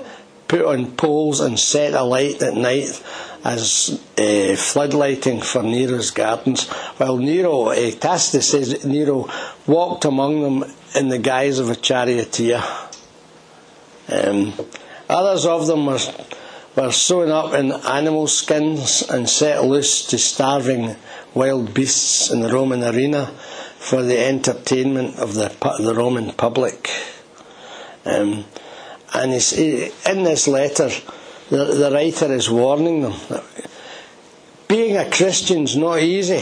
put 0.52 0.66
on 0.66 0.92
poles 0.98 1.40
and 1.40 1.58
set 1.58 1.94
alight 1.94 2.44
at 2.44 2.54
night 2.54 3.02
as 3.42 4.02
uh, 4.18 4.52
floodlighting 4.60 5.42
for 5.42 5.64
Nero's 5.64 6.12
gardens. 6.12 6.68
While 6.98 7.20
Nero, 7.20 7.70
uh, 7.70 7.92
Tacitus 7.92 8.50
says 8.50 8.84
Nero 8.84 9.30
walked 9.66 10.04
among 10.04 10.42
them 10.42 10.70
in 10.94 11.08
the 11.08 11.20
guise 11.20 11.58
of 11.60 11.70
a 11.70 11.76
charioteer. 11.78 12.62
Um, 14.10 14.54
others 15.10 15.46
of 15.46 15.68
them 15.68 15.86
were, 15.86 16.00
were 16.76 16.92
sewn 16.92 17.32
up 17.32 17.54
in 17.54 17.72
animal 17.72 18.28
skins 18.28 19.04
and 19.04 19.30
set 19.30 19.64
loose 19.64 20.06
to 20.08 20.18
starving 20.18 20.98
wild 21.34 21.74
beasts 21.74 22.30
in 22.30 22.42
the 22.42 22.52
Roman 22.52 22.84
arena 22.84 23.28
for 23.78 24.04
the 24.04 24.20
entertainment 24.20 25.18
of 25.18 25.34
the, 25.34 25.48
the 25.80 25.96
Roman 25.96 26.34
public. 26.34 26.92
Um, 28.06 28.44
and 29.14 29.32
in 29.34 30.24
this 30.24 30.48
letter, 30.48 30.90
the, 31.50 31.66
the 31.66 31.92
writer 31.94 32.32
is 32.34 32.50
warning 32.50 33.02
them 33.02 33.14
being 34.72 34.96
a 34.96 35.10
Christian's 35.10 35.76
not 35.76 36.00
easy. 36.00 36.40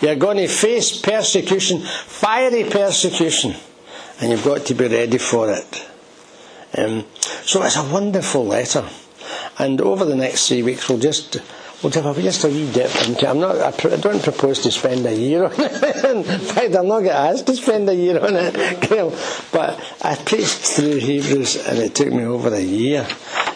You're 0.00 0.14
going 0.14 0.36
to 0.36 0.46
face 0.46 0.96
persecution, 0.96 1.80
fiery 1.80 2.62
persecution, 2.70 3.56
and 4.20 4.30
you've 4.30 4.44
got 4.44 4.64
to 4.66 4.74
be 4.74 4.86
ready 4.86 5.18
for 5.18 5.50
it. 5.50 5.88
Um, 6.78 7.04
so 7.42 7.64
it's 7.64 7.76
a 7.76 7.82
wonderful 7.82 8.46
letter. 8.46 8.88
And 9.58 9.80
over 9.80 10.04
the 10.04 10.14
next 10.14 10.46
three 10.46 10.62
weeks, 10.62 10.88
we'll 10.88 11.00
just 11.00 11.38
we'll 11.82 11.92
have 11.92 12.16
just 12.16 12.44
a 12.44 12.48
wee 12.48 12.70
dip 12.72 12.94
into. 13.06 13.28
I'm 13.28 13.40
not. 13.40 13.56
I, 13.56 13.68
I 13.68 13.96
don't 13.96 14.22
propose 14.22 14.60
to 14.60 14.70
spend 14.70 15.06
a 15.06 15.14
year 15.14 15.44
on 15.44 15.52
it. 15.56 16.04
In 16.04 16.24
fact, 16.24 16.74
I'm 16.76 16.88
not 16.88 17.00
getting 17.00 17.10
asked 17.16 17.46
to 17.46 17.54
spend 17.54 17.88
a 17.88 17.94
year 17.94 18.18
on 18.20 18.34
it, 18.36 18.54
But 19.52 19.80
I 20.02 20.16
preached 20.16 20.58
through 20.58 20.96
Hebrews, 20.96 21.66
and 21.66 21.78
it 21.78 21.94
took 21.94 22.12
me 22.12 22.24
over 22.24 22.52
a 22.54 22.60
year. 22.60 23.06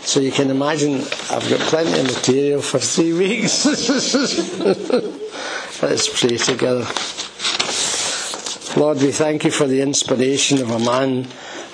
So 0.03 0.21
you 0.21 0.33
can 0.33 0.51
imagine, 0.51 0.97
I've 1.31 1.49
got 1.49 1.61
plenty 1.61 1.99
of 2.01 2.07
material 2.07 2.63
for 2.63 2.79
three 2.79 3.13
weeks. 3.19 3.65
Let's 5.83 6.21
pray 6.21 6.37
together. 6.37 6.87
Lord, 8.79 8.99
we 9.01 9.13
thank 9.13 9.45
you 9.45 9.51
for 9.51 9.67
the 9.67 9.81
inspiration 9.81 10.61
of 10.61 10.71
a 10.71 10.79
man 10.79 11.29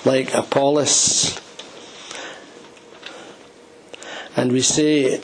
like 0.05 0.33
Apollos. 0.33 1.39
And 4.35 4.51
we 4.51 4.61
say, 4.61 5.19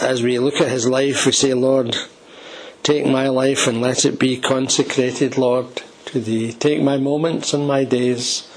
as 0.00 0.22
we 0.22 0.38
look 0.38 0.60
at 0.60 0.68
his 0.68 0.86
life, 0.86 1.26
we 1.26 1.32
say, 1.32 1.54
Lord, 1.54 1.96
take 2.82 3.06
my 3.06 3.28
life 3.28 3.66
and 3.66 3.80
let 3.80 4.04
it 4.04 4.18
be 4.18 4.36
consecrated, 4.36 5.38
Lord, 5.38 5.82
to 6.06 6.20
thee. 6.20 6.52
Take 6.52 6.82
my 6.82 6.98
moments 6.98 7.54
and 7.54 7.66
my 7.66 7.84
days. 7.84 8.48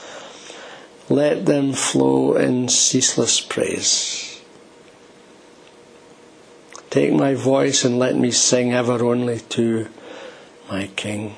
Let 1.09 1.45
them 1.45 1.73
flow 1.73 2.35
in 2.35 2.67
ceaseless 2.67 3.41
praise. 3.41 4.41
Take 6.89 7.13
my 7.13 7.35
voice 7.35 7.85
and 7.85 7.99
let 7.99 8.15
me 8.15 8.31
sing 8.31 8.73
ever 8.73 9.03
only 9.05 9.39
to 9.39 9.87
my 10.69 10.87
King. 10.95 11.35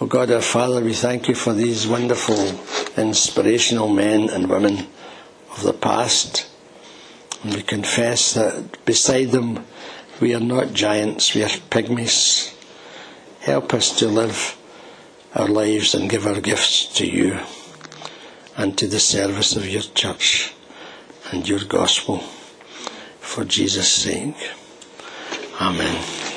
Oh 0.00 0.06
God, 0.06 0.30
our 0.30 0.40
Father, 0.40 0.80
we 0.80 0.94
thank 0.94 1.28
you 1.28 1.34
for 1.34 1.52
these 1.52 1.86
wonderful, 1.86 2.58
inspirational 2.96 3.88
men 3.88 4.30
and 4.30 4.48
women 4.48 4.86
of 5.60 5.66
the 5.66 5.78
past. 5.78 6.46
And 7.42 7.54
we 7.54 7.62
confess 7.62 8.34
that 8.34 8.84
beside 8.84 9.30
them, 9.30 9.64
we 10.20 10.34
are 10.34 10.40
not 10.40 10.72
giants, 10.72 11.34
we 11.34 11.42
are 11.42 11.48
pygmies. 11.48 12.54
Help 13.40 13.72
us 13.72 13.98
to 13.98 14.08
live 14.08 14.56
our 15.34 15.48
lives 15.48 15.94
and 15.94 16.10
give 16.10 16.26
our 16.26 16.40
gifts 16.40 16.86
to 16.98 17.06
you 17.06 17.38
and 18.56 18.76
to 18.76 18.86
the 18.86 19.00
service 19.00 19.56
of 19.56 19.68
your 19.68 19.82
church 19.82 20.52
and 21.30 21.48
your 21.48 21.64
gospel 21.64 22.18
for 23.20 23.44
Jesus' 23.44 23.92
sake. 23.92 24.36
Amen. 25.60 26.29